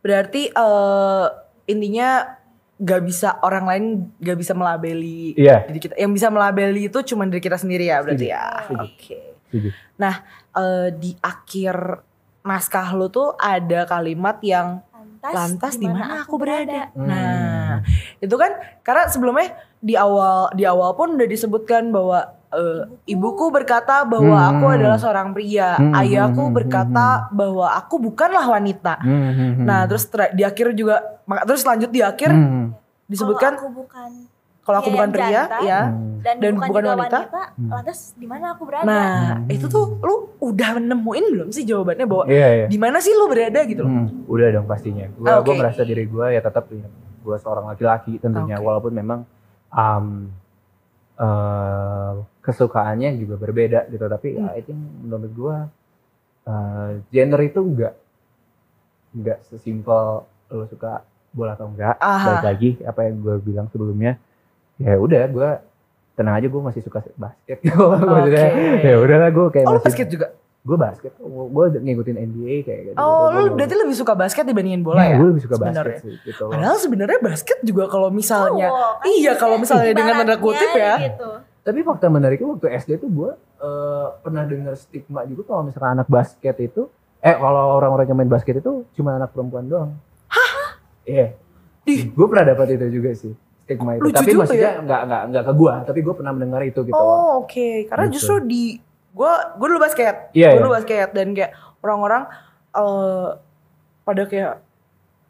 Berarti 0.07 0.47
eh 0.47 1.25
intinya 1.67 2.39
gak 2.77 3.01
bisa 3.03 3.41
orang 3.43 3.65
lain 3.67 3.85
gak 4.23 4.37
bisa 4.39 4.55
melabeli 4.55 5.35
Iya. 5.35 5.67
diri 5.67 5.79
kita. 5.83 5.99
Yang 5.99 6.11
bisa 6.23 6.27
melabeli 6.31 6.87
itu 6.87 6.99
cuma 7.03 7.27
diri 7.27 7.43
kita 7.43 7.59
sendiri 7.59 7.91
ya 7.91 7.99
berarti 7.99 8.31
Setuju. 8.31 8.37
ya. 8.39 8.47
Oke. 8.79 9.19
Setuju. 9.51 9.69
Eh, 10.57 10.89
di 10.97 11.11
akhir 11.21 11.75
naskah 12.41 12.95
lo 12.95 13.11
tuh 13.11 13.35
ada 13.37 13.83
kalimat 13.85 14.39
yang 14.41 14.81
Lantas, 15.17 15.33
lantas 15.33 15.73
di 15.81 15.89
mana 15.89 16.23
aku 16.23 16.39
berada. 16.39 16.93
Hmm. 16.95 17.09
Nah, 17.09 17.83
itu 18.21 18.31
kan 18.37 18.53
karena 18.85 19.09
sebelumnya 19.11 19.53
di 19.81 19.97
awal 19.97 20.53
di 20.55 20.63
awal 20.63 20.93
pun 20.95 21.17
udah 21.17 21.27
disebutkan 21.27 21.89
bahwa 21.91 22.36
eh, 22.49 22.81
ibuku 23.07 23.49
berkata 23.49 24.01
bahwa 24.01 24.33
Hmm. 24.33 24.49
aku 24.53 24.65
adalah 24.69 24.95
seorang 24.95 25.31
pria, 25.31 25.75
Hmm, 25.75 25.91
ayahku 25.93 26.43
hmm, 26.43 26.55
berkata 26.55 27.07
bahwa 27.29 27.67
aku 27.71 27.95
bukanlah 28.01 28.45
wanita. 28.45 28.99
Hmm, 28.99 29.11
hmm, 29.29 29.51
hmm. 29.53 29.65
Nah, 29.65 29.83
terus 29.83 30.03
di 30.31 30.41
akhir 30.41 30.71
juga 30.71 31.03
terus 31.43 31.61
lanjut 31.61 31.89
di 31.89 31.99
akhir 31.99 32.31
Hmm, 32.31 32.71
disebutkan 33.05 33.51
kalau 33.53 33.67
aku 33.67 33.75
bukan 33.77 34.11
kalau 34.61 34.77
aku 34.77 34.85
pria 34.85 34.95
bukan 34.97 35.09
pria, 35.09 35.27
jantan, 35.41 35.61
ya. 35.61 35.81
hmm. 35.81 36.15
dan, 36.17 36.35
Dan 36.37 36.51
bukan, 36.53 36.67
bukan 36.67 36.81
juga 36.81 36.91
wanita? 36.93 37.19
wanita, 37.21 37.43
Hmm. 37.53 37.69
lantas 37.69 37.99
di 38.13 38.27
mana 38.27 38.45
aku 38.51 38.63
berada? 38.63 38.83
Nah, 38.85 39.07
Hmm. 39.37 39.47
itu 39.49 39.65
tuh 39.65 39.85
lu 39.97 40.15
udah 40.41 40.69
nemuin 40.77 41.25
belum 41.29 41.49
sih 41.51 41.63
jawabannya 41.63 42.03
bahwa 42.03 42.23
Iya, 42.27 42.47
iya. 42.53 42.65
di 42.67 42.75
mana 42.75 42.99
sih 42.99 43.11
lu 43.11 43.27
berada 43.27 43.63
gitu 43.63 43.81
loh. 43.81 43.91
Hmm, 43.93 44.07
udah 44.25 44.47
dong 44.51 44.65
pastinya. 44.65 45.07
Gue 45.09 45.23
Ah, 45.25 45.39
oke. 45.39 45.51
merasa 45.53 45.81
diri 45.81 46.03
gue 46.03 46.25
ya 46.29 46.41
tetap 46.41 46.67
ya, 46.67 46.83
gue 47.17 47.35
seorang 47.37 47.63
laki-laki 47.65 48.19
tentunya, 48.19 48.55
Oke. 48.55 48.65
walaupun 48.65 48.91
memang 48.93 49.19
um, 49.69 50.31
eh, 51.17 52.11
kesukaannya 52.47 53.11
juga 53.17 53.35
berbeda 53.35 53.79
gitu. 53.87 54.05
Tapi 54.05 54.27
ya 54.33 54.47
Hmm. 54.47 54.55
itu 54.55 54.69
yang 54.71 54.81
menurut 55.03 55.31
gue 55.33 55.57
eh, 56.45 56.89
gender 57.09 57.41
itu 57.43 57.59
enggak 57.59 57.93
enggak 59.11 59.39
sesimpel 59.43 60.23
lo 60.47 60.65
suka 60.65 61.03
bola 61.29 61.53
atau 61.53 61.67
enggak. 61.67 61.95
Aha. 61.97 62.23
Balik 62.33 62.45
lagi 62.45 62.69
apa 62.81 62.99
yang 63.03 63.19
gue 63.19 63.35
bilang 63.41 63.67
sebelumnya, 63.67 64.15
ya 64.75 64.95
udah 64.95 65.23
gue 65.27 65.49
tenang 66.13 66.33
aja 66.33 66.47
gue 66.47 66.61
masih 66.63 66.81
suka 66.81 67.03
basket 67.13 67.61
maksudnya 67.67 68.47
Oke. 68.49 68.81
ya 68.81 68.95
udahlah 68.97 69.29
gue 69.29 69.45
kayak 69.51 69.65
Oh, 69.65 69.73
masih 69.75 69.85
basket 69.85 70.07
juga? 70.09 70.27
gue 70.59 70.75
basket 70.75 71.13
gue 71.15 71.65
ngikutin 71.79 72.17
NBA 72.17 72.55
kayak 72.61 72.81
gitu 72.83 72.97
Oh, 72.97 73.29
Gua- 73.29 73.37
lu 73.37 73.53
berarti 73.53 73.75
lebih 73.77 73.93
suka 73.93 74.13
basket 74.13 74.43
dibandingin 74.43 74.81
bola 74.81 75.05
ya? 75.05 75.15
gue 75.15 75.29
lebih 75.29 75.43
suka 75.45 75.55
basket 75.55 75.69
sebenarnya. 75.69 75.99
sih 76.01 76.13
gitu. 76.25 76.43
Padahal 76.49 76.75
sebenarnya 76.75 77.19
basket 77.21 77.59
juga 77.61 77.83
kalau 77.85 78.09
misalnya 78.09 78.67
kan 78.67 79.05
Iya, 79.05 79.31
kalau 79.35 79.55
misalnya 79.55 79.93
dengan 79.93 80.13
tanda 80.17 80.35
kutip 80.37 80.71
ya. 80.73 80.93
Gitu. 81.05 81.29
Tapi 81.67 81.83
fakta 81.83 82.07
menariknya 82.07 82.47
waktu 82.47 82.67
SD 82.79 82.95
tuh 82.97 83.11
gue 83.11 83.31
eh, 83.59 84.07
pernah 84.17 84.47
dengar 84.47 84.71
stigma 84.73 85.27
juga 85.27 85.43
kalau 85.45 85.67
misalkan 85.67 85.91
anak 85.93 86.07
basket 86.07 86.55
itu, 86.57 86.87
eh 87.19 87.35
kalau 87.35 87.75
orang-orang 87.75 88.07
yang 88.07 88.17
main 88.17 88.31
basket 88.31 88.57
itu 88.57 88.87
cuma 88.95 89.13
anak 89.13 89.35
perempuan 89.35 89.67
doang. 89.67 89.91
Hah? 90.27 90.79
Iya. 91.03 91.35
Gue 91.85 92.25
pernah 92.25 92.47
dapat 92.47 92.71
itu 92.73 92.87
juga 92.93 93.11
sih 93.11 93.35
stigma 93.61 93.95
itu. 93.95 94.01
Lucu 94.01 94.15
tapi 94.15 94.31
juga 94.31 94.39
maksudnya 94.41 94.71
ya. 94.71 94.79
nggak 94.79 95.01
nggak 95.03 95.21
nggak 95.27 95.43
ke 95.43 95.53
gue, 95.53 95.73
tapi 95.83 95.99
gue 96.01 96.13
pernah 96.15 96.31
mendengar 96.31 96.61
itu 96.63 96.79
gitu. 96.81 96.95
Oh 96.95 97.43
oke, 97.43 97.69
karena 97.85 98.05
Gitu. 98.07 98.15
justru 98.15 98.35
di 98.41 98.63
gue 99.11 99.33
gue 99.59 99.67
dulu 99.67 99.79
basket, 99.81 100.15
Iya, 100.31 100.47
gue 100.47 100.55
iya. 100.55 100.61
dulu 100.61 100.71
basket 100.71 101.09
dan 101.11 101.27
kayak 101.35 101.51
orang-orang 101.79 102.23
eh 102.71 103.27
pada 104.01 104.23
kayak 104.23 104.53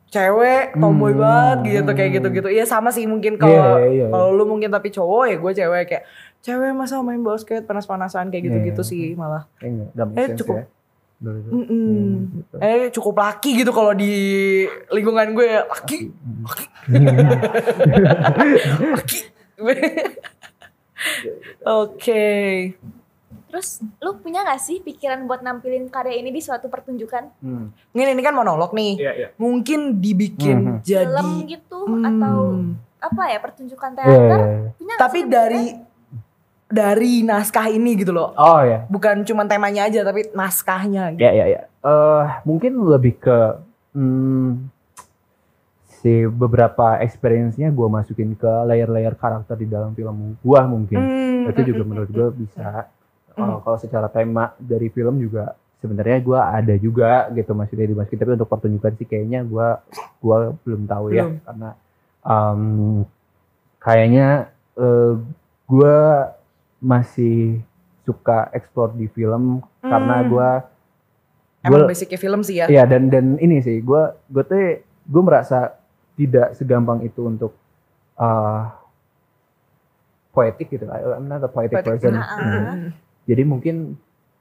cewek 0.08 0.72
tomboy 0.74 1.12
Hmm. 1.12 1.20
banget 1.20 1.58
gitu 1.68 1.92
kayak 1.92 2.12
gitu-gitu. 2.16 2.48
Iya 2.48 2.64
sama 2.64 2.90
sih 2.90 3.04
mungkin 3.04 3.36
kalau 3.36 3.52
Iya, 3.52 3.68
iya, 3.84 3.88
iya. 3.92 4.06
kalau 4.08 4.32
lu 4.32 4.48
mungkin 4.48 4.72
tapi 4.72 4.88
cowok 4.88 5.24
ya 5.28 5.36
gue 5.36 5.52
cewek 5.54 5.84
kayak 5.84 6.04
cewek 6.40 6.72
masa 6.72 7.00
main 7.00 7.20
basket 7.20 7.64
panas-panasan 7.64 8.28
kayak 8.28 8.44
gitu-gitu 8.46 8.80
Iya. 8.80 8.88
sih 8.88 9.02
malah. 9.14 9.44
Eh, 9.60 10.26
sense 10.26 10.40
cukup. 10.40 10.56
ya. 10.56 10.64
Hmm, 11.18 12.30
gitu. 12.32 12.56
Eh 12.60 12.84
cukup 12.92 13.16
laki 13.18 13.50
gitu 13.58 13.72
kalau 13.72 13.92
di 13.92 14.12
lingkungan 14.88 15.34
gue 15.34 15.50
laki, 15.60 15.98
Hmm. 16.14 16.46
laki. 18.94 19.18
Oke. 21.64 22.26
Terus 23.48 23.80
lu 23.98 24.12
punya 24.18 24.44
gak 24.44 24.60
sih 24.60 24.78
pikiran 24.78 25.24
buat 25.24 25.40
nampilin 25.40 25.88
karya 25.88 26.16
ini 26.16 26.30
di 26.30 26.38
suatu 26.38 26.68
pertunjukan 26.68 27.32
Hmm. 27.40 27.72
Ini 27.92 28.12
ini 28.12 28.22
kan 28.22 28.36
monolog 28.36 28.72
nih. 28.72 28.92
Iya 29.00 29.12
iya. 29.16 29.28
Mungkin 29.36 29.98
dibikin 29.98 30.78
Mhm. 30.78 30.80
jadi 30.84 31.08
film 31.08 31.28
gitu 31.48 31.78
Hmm. 31.82 32.06
atau 32.06 32.38
apa 33.00 33.22
ya 33.28 33.38
pertunjukan 33.40 33.90
teater? 33.96 34.12
iya, 34.12 34.20
iya. 34.20 34.38
Punya 34.72 34.92
nggak 34.92 35.00
tapi 35.00 35.18
sih 35.18 35.28
dari 35.28 35.64
dari 36.68 37.24
naskah 37.24 37.72
ini 37.72 37.96
gitu 37.96 38.12
loh. 38.12 38.36
Oh 38.36 38.60
ya. 38.60 38.84
Bukan 38.92 39.24
cuma 39.24 39.48
temanya 39.48 39.88
aja 39.88 40.04
tapi 40.04 40.28
naskahnya 40.36 41.16
gitu. 41.16 41.24
Ya 41.24 41.32
ya 41.32 41.46
ya. 41.48 41.62
Eh 41.68 42.26
mungkin 42.44 42.76
lebih 42.84 43.16
ke 43.24 43.38
hmm, 43.96 44.68
si 46.04 46.28
beberapa 46.28 47.00
experience-nya 47.00 47.72
gue 47.72 47.88
masukin 47.88 48.36
ke 48.36 48.52
layer-layer 48.68 49.16
karakter 49.16 49.56
di 49.56 49.68
dalam 49.72 49.96
film 49.96 50.36
gue 50.44 50.62
mungkin. 50.68 51.00
Hmm, 51.00 51.50
Itu 51.56 51.62
juga 51.64 51.84
menurut 51.88 52.12
gue 52.12 52.28
hmm. 52.28 52.38
bisa. 52.44 52.92
Hmm. 53.34 53.48
Eh, 53.48 53.58
kalau 53.64 53.78
secara 53.80 54.12
tema 54.12 54.52
dari 54.60 54.92
film 54.92 55.24
juga 55.24 55.56
sebenarnya 55.80 56.20
gue 56.20 56.40
ada 56.42 56.76
juga 56.76 57.32
gitu 57.32 57.56
maksudnya 57.56 57.88
dimasukin. 57.88 58.20
Tapi 58.20 58.32
untuk 58.36 58.52
pertunjukan 58.52 58.92
sih 59.00 59.08
kayaknya 59.08 59.48
gue 59.48 59.68
gua 60.20 60.52
belum 60.68 60.84
tahu 60.84 61.16
ya 61.16 61.32
Belum. 61.32 61.40
karena 61.48 61.70
em, 62.28 62.62
kayaknya 63.80 64.28
gue 65.68 65.98
masih 66.88 67.60
suka 68.02 68.48
explore 68.50 68.96
di 68.96 69.08
film 69.08 69.60
karena 69.82 70.16
Hmm. 70.18 70.30
gue 70.30 70.50
Emang 71.60 71.84
Gua- 71.84 71.90
basicnya 71.90 72.16
film 72.16 72.42
sih 72.42 72.56
ya. 72.56 72.66
Iya 72.66 72.88
dan 72.88 73.12
dan 73.12 73.36
ini 73.38 73.60
sih 73.60 73.82
gue 73.82 74.02
gue 74.26 74.44
tuh 74.46 74.62
gue 75.04 75.22
merasa 75.22 75.76
tidak 76.16 76.56
segampang 76.56 77.04
itu 77.04 77.20
untuk 77.22 77.52
uh, 78.16 78.72
poetik 80.32 80.70
gitu. 80.70 80.86
I'm 80.86 81.26
not 81.26 81.42
a 81.42 81.50
poetic, 81.50 81.76
Poetic. 81.78 81.92
person. 82.00 82.14
Ah, 82.16 82.24
ah. 82.24 82.38
Hmm. 82.40 82.88
Jadi 83.26 83.42
mungkin 83.44 83.76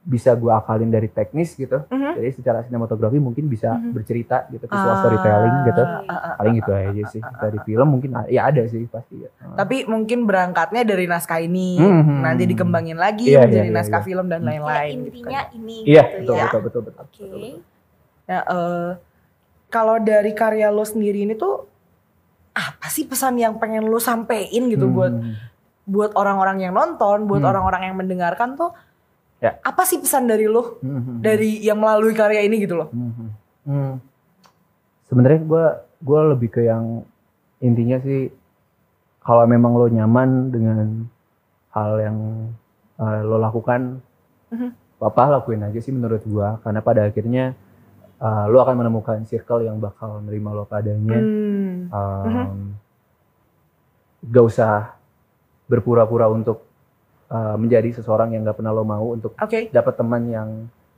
bisa 0.07 0.31
gue 0.33 0.49
akalin 0.49 0.87
dari 0.87 1.11
teknis 1.11 1.53
gitu. 1.53 1.83
Mhm. 1.85 2.15
Jadi 2.15 2.31
secara 2.33 2.63
sinematografi 2.63 3.19
mungkin 3.19 3.51
bisa 3.51 3.75
Mhm. 3.75 3.91
bercerita 3.91 4.47
gitu 4.49 4.63
visual 4.65 4.87
Ah, 4.89 5.03
storytelling 5.03 5.57
gitu. 5.67 5.83
ah, 5.83 5.99
ah, 6.01 6.15
ah, 6.15 6.35
Paling 6.39 6.55
ah, 6.55 6.59
gitu 6.63 6.71
ah, 6.71 6.79
aja 6.81 7.03
ah, 7.03 7.11
sih. 7.11 7.21
Dari 7.21 7.59
ah. 7.59 7.65
film 7.67 7.87
mungkin 7.91 8.11
ya 8.31 8.41
ada 8.47 8.63
sih 8.65 8.87
pasti. 8.87 9.19
ya. 9.19 9.31
Tapi 9.53 9.83
mungkin 9.85 10.23
berangkatnya 10.23 10.87
dari 10.87 11.05
naskah 11.05 11.43
ini, 11.43 11.75
Mhm. 11.77 12.23
nanti 12.23 12.47
dikembangin 12.47 12.95
lagi 12.95 13.27
Iya, 13.27 13.45
menjadi 13.45 13.59
iya, 13.61 13.67
iya, 13.67 13.77
naskah 13.77 13.99
iya. 13.99 14.07
film 14.07 14.27
dan 14.27 14.41
Kayak 14.41 14.51
lain-lain. 14.55 14.95
gitu 14.95 15.09
intinya 15.11 15.41
kan. 15.43 15.57
ini 15.59 15.77
Iya 15.85 16.03
gitu 16.05 16.17
betul, 16.23 16.35
ya. 16.35 16.45
betul 16.47 16.61
betul 16.63 16.81
betul. 16.81 17.03
Oke. 17.03 17.11
betul, 17.11 17.27
betul. 17.29 17.59
Nah, 18.27 18.43
eh, 18.47 18.91
kalau 19.67 19.97
dari 19.99 20.33
karya 20.33 20.69
lo 20.71 20.85
sendiri 20.85 21.19
ini 21.21 21.35
tuh 21.35 21.67
apa 22.53 22.87
sih 22.87 23.05
pesan 23.05 23.37
yang 23.37 23.59
pengen 23.59 23.85
lo 23.85 23.99
sampein 23.99 24.71
gitu 24.71 24.87
buat 24.89 25.11
Hmm. 25.13 25.35
buat 25.83 26.15
orang-orang 26.15 26.59
yang 26.61 26.73
nonton, 26.73 27.27
buat 27.27 27.39
Hmm. 27.39 27.51
orang-orang 27.51 27.83
yang 27.85 27.97
mendengarkan 27.97 28.55
tuh 28.55 28.71
Ya. 29.37 29.61
apa 29.61 29.85
sih 29.85 30.01
pesan 30.01 30.25
dari 30.25 30.49
lo 30.49 30.81
Hmm. 30.81 31.21
dari 31.21 31.61
yang 31.61 31.77
melalui 31.77 32.17
karya 32.17 32.41
ini 32.41 32.57
gitu 32.65 32.81
loh? 32.81 32.89
Hmm. 33.69 34.01
Sebenarnya 35.07 35.41
gue 35.45 35.65
gue 36.01 36.21
lebih 36.33 36.49
ke 36.57 36.65
yang 36.65 37.05
intinya 37.61 38.01
sih 38.01 38.33
kalau 39.21 39.45
memang 39.45 39.77
lo 39.77 39.93
nyaman 39.93 40.49
dengan 40.49 41.05
hal 41.75 42.01
yang 42.01 42.19
uh, 42.97 43.21
lo 43.27 43.37
lakukan, 43.37 44.01
apa 44.97 45.23
lakuin 45.29 45.69
aja 45.69 45.85
sih 45.85 45.93
menurut 45.93 46.25
gue 46.25 46.49
karena 46.65 46.81
pada 46.81 47.05
akhirnya 47.05 47.53
uh, 48.17 48.49
lo 48.49 48.65
akan 48.65 48.77
menemukan 48.81 49.21
circle 49.29 49.69
yang 49.69 49.77
bakal 49.77 50.25
nerima 50.25 50.57
lo 50.57 50.65
padanya. 50.65 51.21
Hmm. 51.21 51.93
Um, 51.93 52.59
Gak 54.27 54.45
usah 54.49 54.97
berpura-pura 55.69 56.27
untuk 56.27 56.67
uh, 57.31 57.57
menjadi 57.59 57.91
seseorang 57.97 58.35
yang 58.35 58.47
nggak 58.47 58.59
pernah 58.59 58.73
lo 58.75 58.83
mau 58.87 59.15
untuk 59.15 59.35
Oke. 59.39 59.71
dapat 59.71 59.95
teman 59.99 60.23
yang 60.31 60.49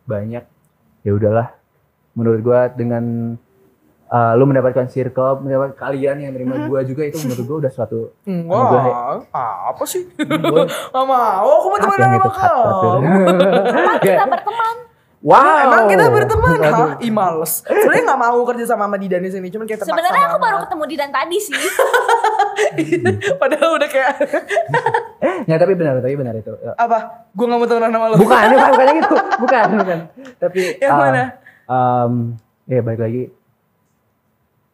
banyak 0.09 0.45
ya 1.05 1.11
udahlah 1.13 1.53
menurut 2.17 2.41
gua 2.43 2.61
dengan 2.73 3.37
uh, 4.09 4.33
lu 4.35 4.45
mendapatkan 4.49 4.89
circle 4.89 5.45
mendapat 5.45 5.77
kalian 5.77 6.17
yang 6.25 6.33
nerima 6.35 6.67
gua 6.67 6.83
juga 6.83 7.05
itu 7.07 7.21
menurut 7.25 7.45
gua 7.45 7.59
udah 7.67 7.73
suatu 7.73 8.13
Enggak, 8.29 9.57
apa 9.75 9.85
sih? 9.85 10.09
gua 10.53 10.65
Gak 10.67 11.05
mau, 11.07 11.51
aku 11.63 11.67
mau 11.71 11.79
yang 11.79 12.19
sama 12.19 12.31
kamu. 12.33 12.65
Emang 13.79 13.99
kita 14.01 14.25
berteman. 14.27 14.77
wow 15.19 15.59
Emang 15.67 15.85
kita 15.91 16.07
berteman, 16.09 16.59
Aduh. 16.63 16.89
hah? 16.95 17.05
Ih 17.05 17.13
males. 17.13 17.53
Sebenernya 17.67 18.15
gak 18.15 18.21
mau 18.23 18.39
kerja 18.47 18.65
sama 18.71 18.87
sama 18.87 18.97
Didan 18.97 19.23
di 19.23 19.31
sini, 19.31 19.49
cuman 19.51 19.67
kayak 19.67 19.83
terpaksa 19.83 19.99
Sebenarnya 19.99 20.25
aku 20.31 20.39
baru 20.39 20.57
ketemu 20.67 20.85
Didan 20.89 21.11
tadi 21.11 21.37
sih. 21.43 21.59
Padahal 23.43 23.71
udah 23.79 23.89
kayak, 23.91 24.15
ya 25.49 25.57
tapi 25.57 25.73
benar 25.73 25.97
tapi 25.99 26.13
benar 26.13 26.37
itu 26.37 26.53
Ya. 26.55 26.77
apa? 26.77 27.25
Gue 27.33 27.45
gak 27.45 27.57
mau 27.57 27.65
temenan 27.65 27.89
sama 27.91 28.07
lo. 28.07 28.17
bukan 28.17 28.47
bukan 28.53 28.69
bukan 28.71 28.87
yang 28.87 28.99
itu 29.01 29.17
bukan 29.39 29.67
bukan 29.75 29.99
tapi 30.37 30.61
Yang 30.77 30.93
uh, 30.93 31.01
mana? 31.01 31.23
um, 31.67 32.13
ya 32.67 32.81
balik 32.81 33.01
lagi 33.01 33.23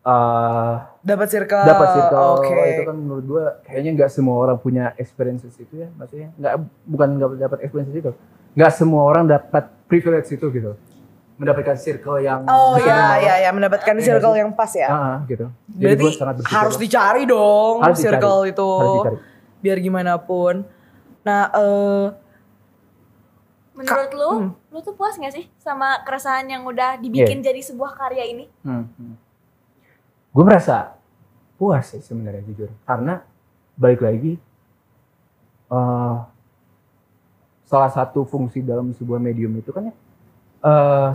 uh, 0.02 0.74
Dapat 1.00 1.28
circle. 1.28 1.62
dapat 1.62 1.88
circle 1.92 2.28
Oke. 2.38 2.58
itu 2.70 2.82
kan 2.82 2.96
menurut 2.96 3.24
gua 3.24 3.44
kayaknya 3.62 3.90
nggak 3.94 4.10
semua 4.10 4.37
orang 4.40 4.56
punya 4.56 4.96
experiences 4.96 5.52
itu 5.54 5.78
ya 5.78 5.88
maksudnya 5.94 6.32
nggak 6.34 6.54
bukan 6.84 7.08
nggak 7.14 7.30
dapat 7.40 7.58
experiences 7.62 7.94
itu 7.94 8.10
nggak 8.52 8.72
semua 8.72 9.02
orang 9.04 9.24
dapat 9.26 9.68
privilege 9.84 10.26
itu 10.28 10.46
gitu 10.48 10.72
mendapatkan 11.34 11.74
circle 11.76 12.18
yang 12.18 12.46
Oh 12.46 12.78
bisa 12.78 12.87
ya, 12.87 12.94
menolong. 12.94 13.20
ya, 13.20 13.34
ya, 13.37 13.50
mendapatkan 13.50 13.94
Iya 13.96 14.04
circle 14.06 14.32
sih. 14.32 14.38
yang 14.38 14.50
pas 14.54 14.70
ya. 14.72 14.87
Ah, 14.87 15.16
gitu 15.26 15.46
jadi 15.68 15.98
Berarti 15.98 16.14
sangat 16.14 16.37
harus 16.46 16.76
dicari 16.78 17.22
dong 17.24 17.74
Harus 17.78 17.98
dicari. 17.98 18.06
circle 18.14 18.40
itu. 18.46 18.68
harus 18.70 18.94
dicari 18.96 19.18
Biar 19.64 19.81
gimana 19.81 20.20
pun. 20.20 20.68
Nah, 21.24 21.48
eh 21.50 22.07
Menurut 23.74 24.11
lu, 24.14 24.31
Hmm. 24.31 24.50
lu 24.70 24.79
tuh 24.79 24.94
puas 24.94 25.18
gak 25.18 25.35
sih 25.35 25.50
sama 25.59 25.98
keresahan 26.07 26.46
yang 26.46 26.62
udah 26.62 26.94
dibikin 26.94 27.42
Iya. 27.42 27.50
jadi 27.50 27.61
sebuah 27.64 27.98
karya 27.98 28.22
ini? 28.22 28.46
Hmm. 28.62 28.87
Gue 30.31 30.44
merasa 30.46 30.94
puas 31.59 31.83
sih 31.83 31.98
sebenarnya 31.98 32.42
jujur 32.44 32.70
karena 32.83 33.27
balik 33.74 33.98
lagi 33.98 34.38
eh 35.66 36.16
salah 37.64 37.90
satu 37.90 38.22
fungsi 38.22 38.62
dalam 38.62 38.90
sebuah 38.90 39.18
medium 39.18 39.50
itu 39.55 39.74
kan 39.74 39.90
ya 39.90 39.94
eh 40.62 41.11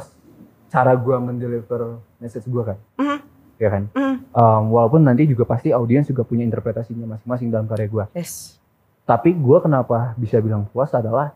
cara 0.68 0.92
gue 0.94 1.16
mendeliver 1.16 1.82
message 2.18 2.44
gue 2.44 2.64
kan, 2.66 2.78
Mhm. 2.98 3.20
Ya 3.60 3.69
kan. 3.69 3.84
Mhm. 3.91 4.15
Em, 4.32 4.63
walaupun 4.72 5.04
nanti 5.04 5.28
juga 5.28 5.43
pasti 5.43 5.69
audiens 5.69 6.08
juga 6.08 6.24
punya 6.24 6.48
interpretasinya 6.48 7.06
masing-masing 7.19 7.52
dalam 7.52 7.67
karya 7.67 7.88
gue. 7.91 8.06
yes. 8.15 8.56
Tapi 9.04 9.34
gue 9.34 9.58
kenapa 9.60 10.13
bisa 10.15 10.38
bilang 10.39 10.69
puas 10.69 10.93
adalah 10.93 11.34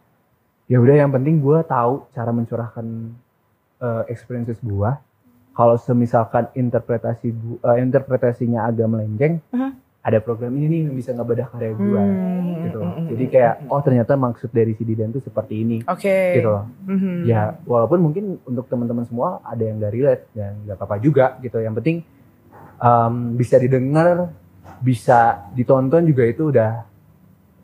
ya 0.69 0.77
udah 0.79 0.93
yang 0.93 1.12
penting 1.12 1.41
gue 1.43 1.59
tahu 1.67 2.05
cara 2.15 2.31
mencurahkan 2.31 2.86
eh, 3.83 4.03
experiences 4.07 4.55
gue. 4.63 4.89
Kalau 5.53 5.75
semisalkan 5.77 6.49
interpretasi 6.57 7.29
gua, 7.29 7.75
eh, 7.75 7.83
interpretasinya 7.83 8.65
agak 8.65 8.88
melenceng, 8.89 9.38
Mhm. 9.51 9.82
Ada 10.03 10.19
program 10.19 10.51
ini 10.51 10.67
nih 10.67 10.79
yang 10.83 10.95
bisa 10.95 11.09
ngebedah 11.11 11.47
karya 11.47 11.71
gue. 11.73 11.95
Hmm, 11.95 12.41
Gitu. 12.63 12.79
hmm, 12.79 12.91
hmm, 12.93 13.07
Jadi 13.07 13.23
hmm, 13.23 13.33
kayak 13.33 13.53
hmm. 13.57 13.71
oh 13.71 13.79
ternyata 13.79 14.13
maksud 14.15 14.49
dari 14.49 14.71
si 14.71 14.83
Didan 14.83 15.09
tuh 15.09 15.19
seperti 15.19 15.53
ini. 15.57 15.77
Oke. 15.83 16.35
Gitu 16.35 16.47
loh. 16.47 16.67
Mhm. 16.83 17.23
Ya 17.23 17.55
walaupun 17.63 17.99
mungkin 17.99 18.37
untuk 18.43 18.67
teman-teman 18.67 19.03
semua 19.03 19.39
ada 19.41 19.59
yang 19.59 19.79
gak 19.79 19.91
relate 19.91 20.23
dan 20.31 20.59
gak 20.63 20.75
apa-apa 20.75 20.95
juga 20.99 21.39
gitu. 21.39 21.55
Yang 21.57 21.75
penting 21.79 21.97
em, 22.77 23.13
bisa 23.33 23.55
didengar, 23.55 24.31
bisa 24.79 25.19
ditonton 25.51 26.03
juga 26.03 26.23
itu 26.23 26.51
udah 26.51 26.83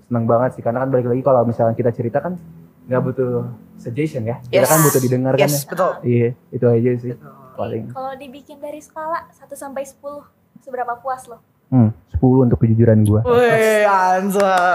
seneng 0.03 0.23
banget 0.23 0.55
sih. 0.55 0.63
Karena 0.63 0.83
kan 0.83 0.89
balik 0.89 1.07
lagi 1.07 1.21
kalau 1.21 1.43
misalnya 1.43 1.75
kita 1.75 1.91
cerita 1.91 2.19
kan 2.19 2.39
nggak 2.87 3.01
butuh 3.03 3.45
suggestion 3.75 4.23
ya. 4.25 4.39
Kita 4.41 4.63
Yes. 4.63 4.71
kan 4.71 4.79
butuh 4.81 5.01
didengar 5.01 5.33
kan 5.35 5.43
Yes, 5.43 5.59
ya. 5.59 5.69
betul. 5.69 5.91
Iya, 6.01 6.29
itu 6.49 6.65
aja 6.65 6.91
sih 6.97 7.13
paling. 7.53 7.83
Kalau 7.91 8.13
dibikin 8.15 8.57
dari 8.57 8.79
skala 8.79 9.27
1 9.29 9.51
sampai 9.53 9.83
10, 9.83 10.23
seberapa 10.59 10.95
puas 10.97 11.27
lo? 11.27 11.43
Hmm, 11.69 11.89
10 12.17 12.49
untuk 12.49 12.59
kejujuran 12.61 13.05
gua. 13.05 13.21
Wih, 13.29 13.85
Anza. 13.85 14.73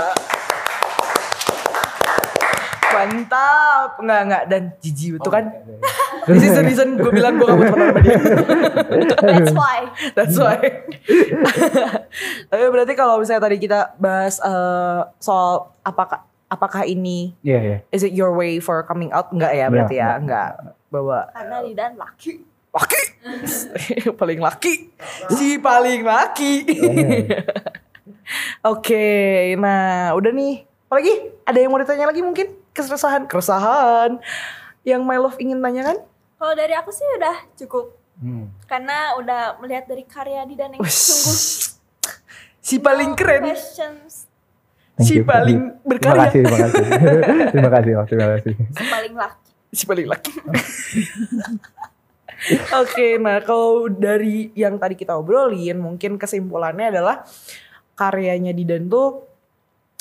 Mantap. 2.95 3.99
Enggak, 3.99 4.21
enggak. 4.23 4.43
Dan 4.47 4.63
jijik 4.79 5.19
itu 5.19 5.31
kan. 5.31 5.45
Di 6.25 6.41
season-season 6.41 6.97
gue 6.97 7.13
bilang 7.13 7.37
gue 7.37 7.45
gak 7.45 7.59
mau 7.59 7.69
temenan 7.69 7.91
sama 7.93 8.01
dia. 8.01 8.17
That's 9.21 9.53
why. 9.53 9.79
That's 10.17 10.37
why. 10.41 10.59
Tapi 12.49 12.65
berarti 12.73 12.93
kalau 12.97 13.21
misalnya 13.21 13.43
tadi 13.45 13.57
kita 13.61 13.93
bahas 14.01 14.41
eh, 14.41 15.01
soal 15.21 15.75
apakah 15.85 16.25
apakah 16.49 16.87
ini 16.87 17.35
Iya, 17.45 17.59
iya. 17.61 17.79
is 17.91 18.01
it 18.07 18.15
your 18.17 18.33
way 18.33 18.57
for 18.63 18.81
coming 18.89 19.13
out? 19.13 19.29
Enggak 19.35 19.53
ya 19.53 19.67
berarti 19.69 19.97
Enggak, 20.01 20.15
ya, 20.17 20.23
enggak. 20.23 20.51
Bahwa 20.89 21.19
Karena 21.35 21.57
Didan 21.61 21.93
laki. 21.99 22.33
Laki 22.75 23.03
paling 24.21 24.41
laki 24.43 24.75
si 25.33 25.57
paling 25.63 26.05
laki. 26.05 26.53
Oke, 28.73 29.53
nah 29.61 30.17
udah 30.17 30.33
nih. 30.33 30.65
Apalagi 30.89 31.15
ada 31.45 31.59
yang 31.61 31.71
mau 31.73 31.81
ditanya 31.81 32.09
lagi 32.09 32.23
mungkin 32.25 32.57
keresahan, 32.73 33.29
keresahan 33.29 34.21
yang 34.83 35.05
my 35.05 35.21
love 35.21 35.37
ingin 35.37 35.61
tanyakan? 35.61 36.01
Kalau 36.41 36.55
dari 36.57 36.75
aku 36.77 36.91
sih 36.93 37.05
udah 37.21 37.37
cukup. 37.57 37.87
Hmm. 38.21 38.49
Karena 38.65 39.17
udah 39.19 39.61
melihat 39.61 39.91
dari 39.91 40.05
karya 40.07 40.47
Didan 40.47 40.77
yang 40.77 40.81
Wih, 40.81 40.93
sungguh 40.93 41.37
si 42.65 42.81
paling 42.81 43.13
keren, 43.13 43.45
questions 43.45 44.25
Thank 44.97 45.09
si 45.11 45.15
you, 45.21 45.27
paling 45.27 45.59
you. 45.59 45.75
Terima 45.75 45.91
berkarya, 45.91 46.23
kasih, 46.31 46.41
terima 46.41 46.59
kasih. 46.63 46.85
terima 47.51 47.69
kasih. 47.69 47.93
Terima 48.07 48.27
kasih. 48.31 48.55
paling 48.95 49.15
laki. 49.19 49.51
si 49.75 49.85
paling 49.91 50.07
laki. 50.07 50.33
Oke, 52.85 53.17
nah 53.17 53.41
kalau 53.41 53.89
dari 53.89 54.53
yang 54.53 54.77
tadi 54.77 54.95
kita 54.99 55.17
obrolin, 55.17 55.81
mungkin 55.81 56.21
kesimpulannya 56.21 56.93
adalah 56.93 57.25
karyanya 57.97 58.53
Didan 58.53 58.91
tuh 58.91 59.25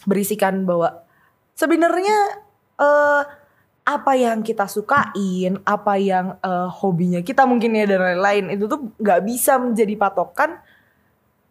berisikan 0.03 0.67
bahwa 0.67 1.07
sebenarnya 1.55 2.43
eh, 2.79 3.23
apa 3.83 4.11
yang 4.15 4.43
kita 4.43 4.67
sukain, 4.67 5.59
apa 5.63 5.93
yang 5.99 6.35
eh, 6.39 6.67
hobinya 6.83 7.23
kita 7.23 7.47
mungkin 7.47 7.75
ya 7.75 7.87
dan 7.87 8.01
lain-lain 8.01 8.45
itu 8.59 8.67
tuh 8.67 8.91
nggak 8.99 9.21
bisa 9.23 9.59
menjadi 9.59 9.93
patokan 9.95 10.59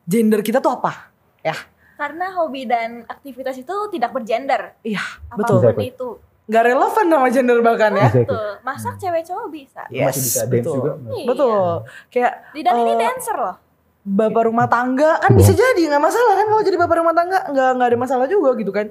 gender 0.05 0.41
kita 0.45 0.59
tuh 0.59 0.77
apa, 0.77 1.13
ya? 1.41 1.57
Karena 1.97 2.35
hobi 2.35 2.67
dan 2.67 3.07
aktivitas 3.07 3.55
itu 3.63 3.75
tidak 3.95 4.11
bergender. 4.11 4.75
Iya, 4.83 5.05
betul. 5.39 5.63
Apa 5.63 5.71
pun 5.71 5.79
Exactly. 5.79 5.93
itu. 5.95 6.09
Nggak 6.53 6.65
relevan 6.67 7.05
sama 7.09 7.27
gender 7.27 7.59
bahkan 7.59 7.93
ya. 7.95 8.09
Betul. 8.13 8.49
Masak 8.61 8.95
cewek 8.99 9.25
cowok 9.25 9.47
bisa. 9.49 9.83
Lu 9.89 10.05
masih 10.05 10.21
bisa 10.23 10.41
dance 10.43 10.53
betul. 10.53 10.75
juga. 10.77 10.93
Iya. 11.11 11.27
Betul. 11.27 11.73
Kayak 12.07 12.33
Didan 12.53 12.75
ini 12.77 12.93
Eh, 12.93 12.99
dancer 13.01 13.37
loh. 13.39 13.57
bapak 14.05 14.43
rumah 14.45 14.67
tangga 14.67 15.15
kan 15.17 15.31
bisa 15.33 15.55
jadi 15.55 15.79
nggak 15.87 16.03
masalah 16.03 16.35
kan 16.35 16.47
kalau 16.47 16.61
jadi 16.61 16.75
bapak 16.77 16.97
rumah 16.99 17.15
tangga 17.15 17.39
nggak 17.47 17.71
nggak 17.73 17.87
ada 17.87 17.97
masalah 17.97 18.27
juga 18.27 18.51
gitu 18.53 18.69
kan 18.71 18.91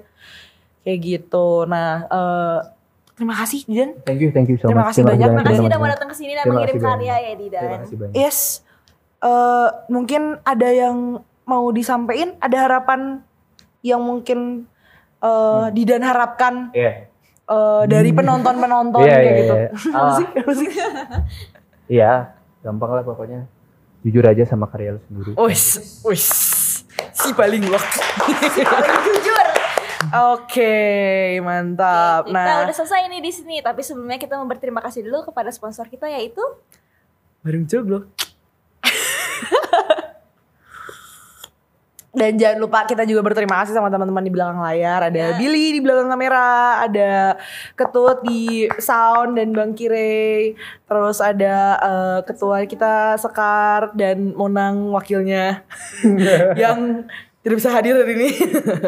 kayak 0.82 1.00
gitu 1.00 1.47
nah 1.65 2.08
eh, 2.08 2.60
terima 3.13 3.36
kasih 3.36 3.60
Didan 3.62 3.91
Thank 4.02 4.17
you, 4.17 4.32
thank 4.32 4.47
you 4.47 4.56
so 4.56 4.65
Terima 4.65 4.82
much. 4.82 4.95
kasih 4.95 5.04
banyak. 5.06 5.28
Makasih 5.30 5.52
Didan. 5.54 5.67
udah 5.67 5.78
mau 5.78 5.89
datang 5.91 6.08
ke 6.08 6.15
sini 6.15 6.32
dan 6.32 6.41
Terima 6.41 6.56
mengirim 6.58 6.74
kasih 6.74 6.82
banyak. 6.82 6.95
karya 6.95 7.12
ya 7.12 7.19
Terima 7.28 7.41
Didan. 7.43 7.80
kasih 7.84 7.95
banyak. 8.00 8.13
yes 8.15 8.38
eh, 9.19 9.69
mungkin 9.88 10.21
ada 10.41 10.69
yang 10.71 10.97
mau 11.43 11.65
disampaikan 11.69 12.30
ada 12.39 12.58
harapan 12.58 13.02
yang 13.84 14.00
mungkin 14.00 14.63
eh, 15.19 15.65
Didan 15.69 16.02
harapkan 16.02 16.71
Iya. 16.71 17.11
Eh, 17.49 17.84
dari 17.89 18.12
penonton 18.12 18.56
penonton 18.60 19.01
Iya, 19.01 19.15
kayak 19.15 19.25
iya, 19.25 19.39
gitu 19.41 19.56
iya. 19.56 19.69
Ah? 19.97 20.17
Apa 20.19 20.51
sih? 20.54 20.69
Iya, 21.91 22.12
gampang 22.63 22.95
lah 22.95 23.04
pokoknya. 23.04 23.51
Jujur 24.01 24.23
aja 24.23 24.47
sama 24.47 24.65
karya 24.71 24.95
lu 24.95 25.01
sendiri. 25.12 25.32
Wis, 25.36 25.99
wis, 26.08 26.25
si 27.12 27.30
paling 27.36 27.67
laki. 27.67 27.99
Paling 28.71 28.99
jujur. 29.12 29.47
Oke, 30.34 30.73
mantap. 31.43 32.25
Kita 32.25 32.34
nah, 32.34 32.63
udah 32.63 32.75
selesai 32.75 33.12
nih 33.12 33.21
di 33.21 33.32
sini, 33.36 33.60
tapi 33.60 33.84
sebelumnya 33.84 34.17
kita 34.17 34.39
mau 34.39 34.47
berterima 34.47 34.80
kasih 34.80 35.04
dulu 35.04 35.30
kepada 35.30 35.51
sponsor 35.51 35.86
kita 35.91 36.08
yaitu 36.10 36.41
Bareng 37.41 37.65
joglo. 37.65 38.06
Dan 42.12 42.36
jangan 42.36 42.60
lupa 42.60 42.84
kita 42.84 43.08
juga 43.08 43.24
berterima 43.24 43.63
kasih 43.63 43.71
sama 43.71 43.88
teman-teman 43.88 44.19
di 44.19 44.32
belakang 44.36 44.60
layar. 44.60 45.08
Ada 45.08 45.15
Ya. 45.15 45.28
Billy 45.39 45.80
di 45.80 45.80
belakang 45.80 46.12
kamera, 46.12 46.84
ada 46.84 47.39
Ketut 47.80 48.19
di 48.28 48.67
sound 48.84 49.39
dan 49.39 49.56
Bang 49.56 49.71
Kire. 49.71 50.52
Terus 50.84 51.24
ada 51.24 51.56
eh, 51.80 52.19
ketua 52.28 52.67
kita 52.67 53.15
Sekar 53.15 53.95
dan 53.95 54.36
Monang 54.36 54.91
wakilnya 54.91 55.63
yang 56.62 57.08
tidak 57.41 57.58
bisa 57.58 57.71
hadir 57.74 57.95
hari 57.95 58.13
ini. 58.19 58.30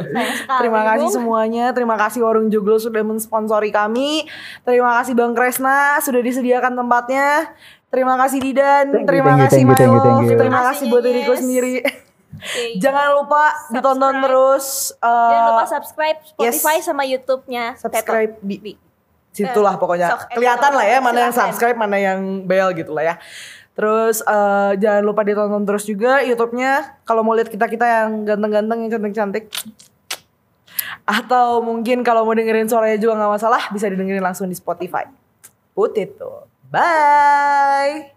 Terima 0.62 0.84
kasih 0.84 1.10
semuanya. 1.10 1.72
Terima 1.72 1.96
kasih 1.96 2.22
Warung 2.22 2.52
Joglo 2.52 2.76
sudah 2.76 3.02
mensponsori 3.02 3.72
kami. 3.72 4.28
Terima 4.68 5.00
kasih 5.00 5.16
Bang 5.16 5.32
Kresna 5.34 5.98
sudah 6.04 6.20
disediakan 6.20 6.76
tempatnya. 6.76 7.56
Terima 7.88 8.20
kasih 8.20 8.44
Didan. 8.44 8.92
Thank 8.92 9.06
you, 9.06 9.10
Terima 9.10 9.26
thank 9.32 9.40
you, 9.40 9.46
kasih 9.48 9.62
thank 9.64 9.70
you, 9.70 9.76
thank 9.78 9.90
you, 9.90 9.96
Milo. 9.96 10.06
thank 10.06 10.28
you. 10.28 10.38
Terima 10.38 10.62
kasih 10.70 10.86
buat 10.92 11.04
diriku 11.08 11.34
sendiri. 11.40 11.74
Oke. 12.34 12.82
Jangan 12.82 13.08
lupa 13.14 13.44
ditonton 13.70 14.02
Subscribe. 14.14 14.24
terus. 14.26 14.66
eh, 14.98 15.30
Jangan 15.32 15.46
lupa 15.54 15.66
subscribe 15.70 16.18
Spotify 16.26 16.76
yes. 16.78 16.86
sama 16.86 17.04
YouTube-nya. 17.06 17.66
subscribe 17.78 18.32
Teto. 18.36 18.48
di 18.48 18.74
situlah 19.34 19.76
pokoknya 19.82 20.08
sok, 20.14 20.22
eh, 20.30 20.36
kelihatan 20.38 20.72
lah 20.78 20.86
ya 20.86 20.98
mana 21.02 21.20
yang 21.28 21.34
subscribe 21.34 21.74
mana 21.74 21.98
yang 21.98 22.46
bell 22.46 22.70
gitu 22.78 22.94
lah 22.94 23.02
ya 23.02 23.16
terus 23.74 24.22
eh, 24.22 24.72
jangan 24.78 25.02
lupa 25.02 25.26
ditonton 25.26 25.66
terus 25.66 25.90
juga 25.90 26.22
YouTube-nya 26.22 27.02
kalau 27.02 27.26
mau 27.26 27.34
lihat 27.34 27.50
kita 27.50 27.66
kita 27.66 27.86
yang 27.90 28.30
ganteng-ganteng 28.30 28.86
yang 28.86 28.92
cantik-cantik 28.94 29.50
atau 31.04 31.66
mungkin 31.66 32.06
kalau 32.06 32.24
mau 32.24 32.38
dengerin 32.38 32.70
suaranya 32.70 33.02
juga 33.02 33.18
nggak 33.18 33.32
masalah 33.42 33.62
bisa 33.74 33.90
didengerin 33.90 34.22
langsung 34.22 34.46
di 34.46 34.54
Spotify 34.54 35.10
put 35.74 35.98
it 35.98 36.14
tuh 36.22 36.46
bye 36.70 38.14